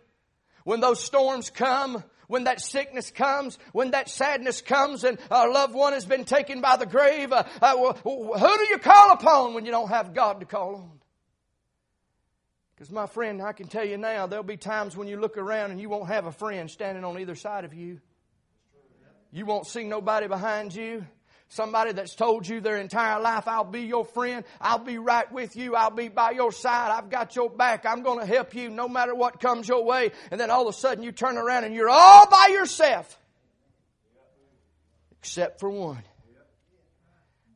When 0.63 0.79
those 0.79 1.03
storms 1.03 1.51
come, 1.51 2.03
when 2.25 2.45
that 2.45 2.59
sickness 2.59 3.11
comes, 3.11 3.59
when 3.73 3.91
that 3.91 4.09
sadness 4.09 4.59
comes 4.59 5.03
and 5.03 5.19
a 5.29 5.47
loved 5.47 5.75
one 5.75 5.93
has 5.93 6.03
been 6.03 6.25
taken 6.25 6.61
by 6.61 6.77
the 6.77 6.87
grave, 6.87 7.31
uh, 7.31 7.43
uh, 7.61 7.93
who 7.93 8.57
do 8.57 8.67
you 8.71 8.79
call 8.79 9.11
upon 9.11 9.53
when 9.53 9.65
you 9.65 9.71
don't 9.71 9.89
have 9.89 10.15
God 10.15 10.39
to 10.39 10.47
call 10.47 10.77
on? 10.77 10.99
Because, 12.73 12.91
my 12.91 13.05
friend, 13.05 13.39
I 13.39 13.51
can 13.51 13.67
tell 13.67 13.85
you 13.85 13.97
now, 13.97 14.25
there'll 14.25 14.43
be 14.43 14.57
times 14.57 14.97
when 14.97 15.07
you 15.07 15.19
look 15.19 15.37
around 15.37 15.69
and 15.69 15.79
you 15.79 15.89
won't 15.89 16.07
have 16.07 16.25
a 16.25 16.31
friend 16.31 16.71
standing 16.71 17.03
on 17.03 17.19
either 17.19 17.35
side 17.35 17.65
of 17.65 17.75
you. 17.75 18.01
You 19.31 19.45
won't 19.45 19.67
see 19.67 19.83
nobody 19.83 20.27
behind 20.27 20.73
you. 20.73 21.05
Somebody 21.51 21.93
that's 21.93 22.13
told 22.13 22.47
you 22.47 22.61
their 22.61 22.77
entire 22.77 23.19
life, 23.19 23.47
I'll 23.47 23.63
be 23.63 23.81
your 23.81 24.05
friend. 24.05 24.45
I'll 24.61 24.77
be 24.77 24.99
right 24.99 25.29
with 25.31 25.55
you. 25.55 25.75
I'll 25.75 25.89
be 25.89 26.07
by 26.07 26.31
your 26.31 26.51
side. 26.51 26.91
I've 26.91 27.09
got 27.09 27.35
your 27.35 27.49
back. 27.49 27.87
I'm 27.87 28.03
going 28.03 28.19
to 28.19 28.25
help 28.25 28.53
you 28.53 28.69
no 28.69 28.87
matter 28.87 29.15
what 29.15 29.39
comes 29.39 29.67
your 29.67 29.83
way. 29.83 30.11
And 30.29 30.39
then 30.39 30.51
all 30.51 30.67
of 30.67 30.75
a 30.75 30.77
sudden 30.77 31.03
you 31.03 31.11
turn 31.11 31.37
around 31.37 31.63
and 31.63 31.73
you're 31.73 31.89
all 31.89 32.29
by 32.29 32.49
yourself. 32.51 33.17
Except 35.19 35.59
for 35.59 35.71
one 35.71 36.03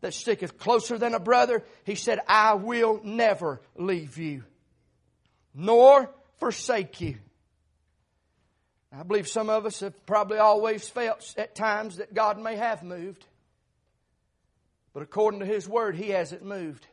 that 0.01 0.13
sticketh 0.13 0.58
closer 0.58 0.97
than 0.97 1.13
a 1.13 1.19
brother. 1.19 1.63
He 1.86 1.95
said, 1.95 2.19
I 2.27 2.56
will 2.56 2.99
never 3.03 3.62
leave 3.75 4.17
you, 4.17 4.43
nor 5.56 6.10
forsake 6.39 6.99
you. 6.99 7.15
I 8.91 9.03
believe 9.03 9.27
some 9.27 9.49
of 9.49 9.65
us 9.65 9.79
have 9.79 10.06
probably 10.06 10.39
always 10.39 10.88
felt 10.89 11.34
at 11.38 11.56
times 11.56 11.97
that 11.97 12.13
God 12.13 12.38
may 12.39 12.58
have 12.58 12.84
moved. 12.84 13.25
But 14.93 15.03
according 15.03 15.39
to 15.39 15.45
His 15.45 15.67
Word, 15.67 15.95
He 15.95 16.10
hasn't 16.10 16.43
moved. 16.43 16.88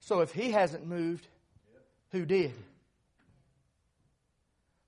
So 0.00 0.20
if 0.20 0.32
He 0.32 0.50
hasn't 0.50 0.86
moved, 0.86 1.26
who 2.12 2.24
did? 2.24 2.52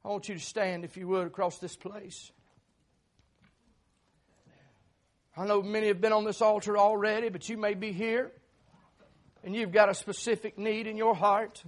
I 0.04 0.08
want 0.08 0.28
you 0.28 0.34
to 0.34 0.40
stand, 0.40 0.84
if 0.84 0.96
you 0.96 1.08
would, 1.08 1.26
across 1.26 1.58
this 1.58 1.76
place. 1.76 2.30
I 5.36 5.46
know 5.46 5.62
many 5.62 5.86
have 5.88 6.00
been 6.00 6.12
on 6.12 6.24
this 6.24 6.42
altar 6.42 6.76
already, 6.76 7.28
but 7.28 7.48
you 7.48 7.56
may 7.56 7.74
be 7.74 7.92
here 7.92 8.32
and 9.44 9.54
you've 9.54 9.70
got 9.72 9.88
a 9.88 9.94
specific 9.94 10.58
need 10.58 10.86
in 10.86 10.96
your 10.96 11.14
heart. 11.14 11.62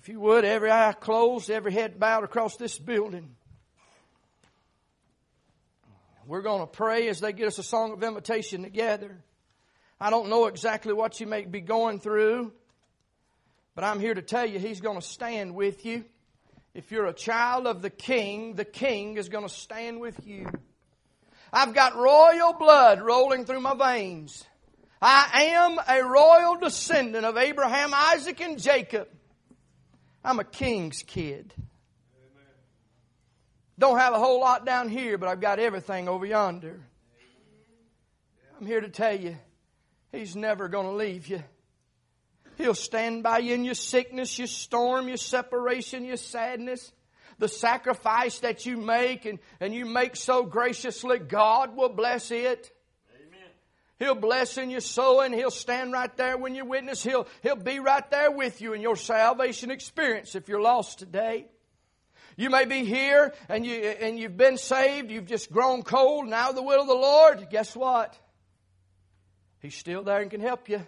If 0.00 0.08
you 0.08 0.18
would, 0.20 0.44
every 0.44 0.70
eye 0.70 0.94
closed, 0.98 1.50
every 1.50 1.72
head 1.72 2.00
bowed 2.00 2.24
across 2.24 2.56
this 2.56 2.78
building. 2.78 3.36
We're 6.26 6.42
going 6.42 6.60
to 6.60 6.66
pray 6.66 7.08
as 7.08 7.20
they 7.20 7.32
get 7.32 7.48
us 7.48 7.58
a 7.58 7.64
song 7.64 7.92
of 7.92 8.02
invitation 8.02 8.62
together. 8.62 9.18
I 10.00 10.10
don't 10.10 10.28
know 10.28 10.46
exactly 10.46 10.92
what 10.92 11.18
you 11.20 11.26
may 11.26 11.44
be 11.44 11.60
going 11.60 11.98
through, 11.98 12.52
but 13.74 13.82
I'm 13.82 13.98
here 13.98 14.14
to 14.14 14.22
tell 14.22 14.46
you 14.46 14.58
He's 14.58 14.80
going 14.80 15.00
to 15.00 15.06
stand 15.06 15.54
with 15.54 15.84
you. 15.84 16.04
If 16.74 16.92
you're 16.92 17.06
a 17.06 17.12
child 17.12 17.66
of 17.66 17.82
the 17.82 17.90
King, 17.90 18.54
the 18.54 18.64
King 18.64 19.16
is 19.16 19.28
going 19.28 19.46
to 19.46 19.52
stand 19.52 20.00
with 20.00 20.24
you. 20.24 20.46
I've 21.52 21.74
got 21.74 21.96
royal 21.96 22.54
blood 22.54 23.02
rolling 23.02 23.44
through 23.44 23.60
my 23.60 23.74
veins. 23.74 24.44
I 25.02 25.50
am 25.56 25.80
a 25.88 26.04
royal 26.06 26.56
descendant 26.56 27.26
of 27.26 27.36
Abraham, 27.36 27.92
Isaac, 27.92 28.40
and 28.40 28.62
Jacob. 28.62 29.08
I'm 30.24 30.38
a 30.38 30.44
king's 30.44 31.02
kid. 31.02 31.52
Don't 33.82 33.98
have 33.98 34.14
a 34.14 34.18
whole 34.20 34.38
lot 34.38 34.64
down 34.64 34.88
here, 34.88 35.18
but 35.18 35.28
I've 35.28 35.40
got 35.40 35.58
everything 35.58 36.08
over 36.08 36.24
yonder. 36.24 36.78
I'm 38.56 38.64
here 38.64 38.80
to 38.80 38.88
tell 38.88 39.18
you, 39.18 39.36
He's 40.12 40.36
never 40.36 40.68
going 40.68 40.86
to 40.86 40.92
leave 40.92 41.26
you. 41.26 41.42
He'll 42.58 42.76
stand 42.76 43.24
by 43.24 43.38
you 43.38 43.54
in 43.54 43.64
your 43.64 43.74
sickness, 43.74 44.38
your 44.38 44.46
storm, 44.46 45.08
your 45.08 45.16
separation, 45.16 46.04
your 46.04 46.16
sadness. 46.16 46.92
The 47.40 47.48
sacrifice 47.48 48.38
that 48.38 48.66
you 48.66 48.76
make 48.76 49.24
and, 49.24 49.40
and 49.58 49.74
you 49.74 49.84
make 49.84 50.14
so 50.14 50.44
graciously, 50.44 51.18
God 51.18 51.74
will 51.74 51.88
bless 51.88 52.30
it. 52.30 52.70
Amen. 53.16 53.50
He'll 53.98 54.14
bless 54.14 54.58
in 54.58 54.70
your 54.70 54.80
soul 54.80 55.22
and 55.22 55.34
He'll 55.34 55.50
stand 55.50 55.90
right 55.90 56.16
there 56.16 56.36
when 56.36 56.54
you 56.54 56.64
witness. 56.64 57.02
He'll, 57.02 57.26
he'll 57.42 57.56
be 57.56 57.80
right 57.80 58.08
there 58.12 58.30
with 58.30 58.60
you 58.60 58.74
in 58.74 58.80
your 58.80 58.94
salvation 58.94 59.72
experience 59.72 60.36
if 60.36 60.48
you're 60.48 60.62
lost 60.62 61.00
today. 61.00 61.46
You 62.36 62.50
may 62.50 62.64
be 62.64 62.84
here 62.84 63.34
and, 63.48 63.64
you, 63.64 63.74
and 63.74 64.18
you've 64.18 64.36
been 64.36 64.56
saved, 64.56 65.10
you've 65.10 65.26
just 65.26 65.50
grown 65.52 65.82
cold, 65.82 66.28
now 66.28 66.52
the 66.52 66.62
will 66.62 66.80
of 66.80 66.86
the 66.86 66.94
Lord. 66.94 67.48
Guess 67.50 67.76
what? 67.76 68.18
He's 69.60 69.74
still 69.74 70.02
there 70.02 70.20
and 70.20 70.30
can 70.30 70.40
help 70.40 70.68
you 70.68 70.84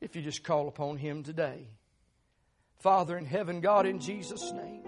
if 0.00 0.16
you 0.16 0.22
just 0.22 0.44
call 0.44 0.68
upon 0.68 0.96
Him 0.96 1.22
today. 1.22 1.68
Father 2.78 3.16
in 3.18 3.24
heaven, 3.24 3.60
God, 3.60 3.86
in 3.86 3.98
Jesus' 3.98 4.52
name. 4.52 4.82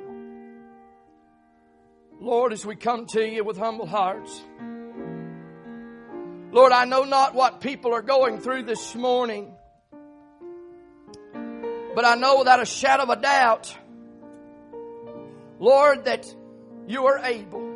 Lord, 2.20 2.52
as 2.52 2.66
we 2.66 2.76
come 2.76 3.06
to 3.06 3.26
you 3.26 3.44
with 3.44 3.56
humble 3.56 3.86
hearts, 3.86 4.42
Lord, 6.50 6.72
I 6.72 6.84
know 6.84 7.04
not 7.04 7.34
what 7.34 7.60
people 7.60 7.94
are 7.94 8.02
going 8.02 8.40
through 8.40 8.62
this 8.64 8.94
morning, 8.94 9.52
but 11.94 12.04
I 12.04 12.14
know 12.14 12.38
without 12.38 12.60
a 12.60 12.66
shadow 12.66 13.04
of 13.04 13.10
a 13.10 13.16
doubt 13.20 13.76
Lord, 15.58 16.04
that 16.04 16.26
you 16.86 17.06
are 17.06 17.18
able. 17.18 17.68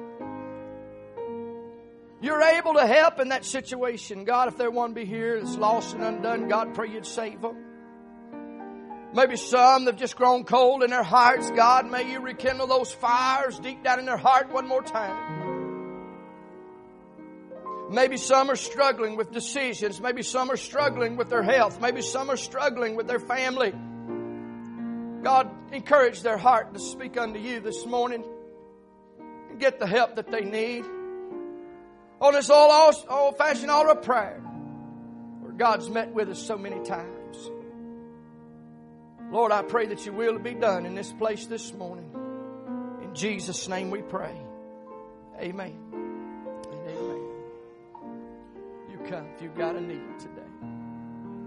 You're 2.21 2.43
able 2.43 2.75
to 2.75 2.87
help 2.87 3.19
in 3.19 3.31
that 3.31 3.45
situation. 3.45 4.25
God, 4.25 4.49
if 4.49 4.57
there 4.57 4.71
one 4.71 4.95
be 4.95 5.05
here 5.05 5.41
that's 5.41 5.57
lost 5.57 5.95
and 5.95 6.05
undone, 6.05 6.49
God, 6.49 6.73
pray 6.75 6.91
you'd 6.91 7.05
save 7.05 7.41
them. 7.41 7.57
Maybe 9.15 9.37
some 9.37 9.85
that 9.85 9.93
have 9.93 10.01
just 10.01 10.17
grown 10.17 10.45
cold 10.45 10.83
in 10.83 10.91
their 10.91 11.03
hearts. 11.03 11.51
God, 11.51 11.91
may 11.91 12.11
you 12.11 12.21
rekindle 12.21 12.69
those 12.69 12.93
fires 12.93 13.59
deep 13.59 13.83
down 13.83 13.99
in 13.99 14.07
their 14.07 14.17
heart 14.17 14.53
one 14.53 14.67
more 14.67 14.83
time. 14.83 15.51
Maybe 17.91 18.17
some 18.17 18.51
are 18.51 18.57
struggling 18.57 19.17
with 19.17 19.33
decisions. 19.33 20.01
Maybe 20.01 20.23
some 20.23 20.51
are 20.51 20.57
struggling 20.57 21.17
with 21.17 21.29
their 21.29 21.43
health. 21.43 21.79
Maybe 21.81 22.01
some 22.01 22.31
are 22.31 22.39
struggling 22.39 22.95
with 22.97 23.07
their 23.07 23.19
family. 23.19 23.75
God, 25.23 25.49
encourage 25.73 26.23
their 26.23 26.37
heart 26.37 26.75
to 26.75 26.81
speak 26.81 27.17
unto 27.17 27.39
you 27.39 27.61
this 27.61 27.87
morning 27.87 28.25
and 29.51 29.61
get 29.61 29.79
the 29.79 29.87
help 29.87 30.17
that 30.17 30.31
they 30.31 30.41
need. 30.41 30.85
On 32.21 32.33
this 32.33 32.51
old, 32.51 32.95
old 33.09 33.39
fashioned 33.39 33.71
altar 33.71 33.91
of 33.91 34.03
prayer, 34.03 34.41
where 35.41 35.53
God's 35.53 35.89
met 35.89 36.13
with 36.13 36.29
us 36.29 36.41
so 36.41 36.57
many 36.57 36.85
times. 36.85 37.51
Lord, 39.31 39.53
I 39.53 39.63
pray 39.63 39.87
that 39.87 40.05
your 40.05 40.15
will 40.15 40.39
be 40.39 40.55
done 40.55 40.87
in 40.87 40.95
this 40.95 41.13
place 41.13 41.47
this 41.47 41.73
morning. 41.73 42.11
In 43.03 43.15
Jesus' 43.15 43.69
name 43.69 43.91
we 43.91 44.03
pray. 44.03 44.37
Amen. 45.41 45.75
And 45.93 46.89
amen. 46.89 47.23
You 48.91 48.99
come 49.09 49.27
if 49.35 49.43
you've 49.43 49.57
got 49.57 49.77
a 49.77 49.81
need 49.81 50.19
today. 50.19 50.32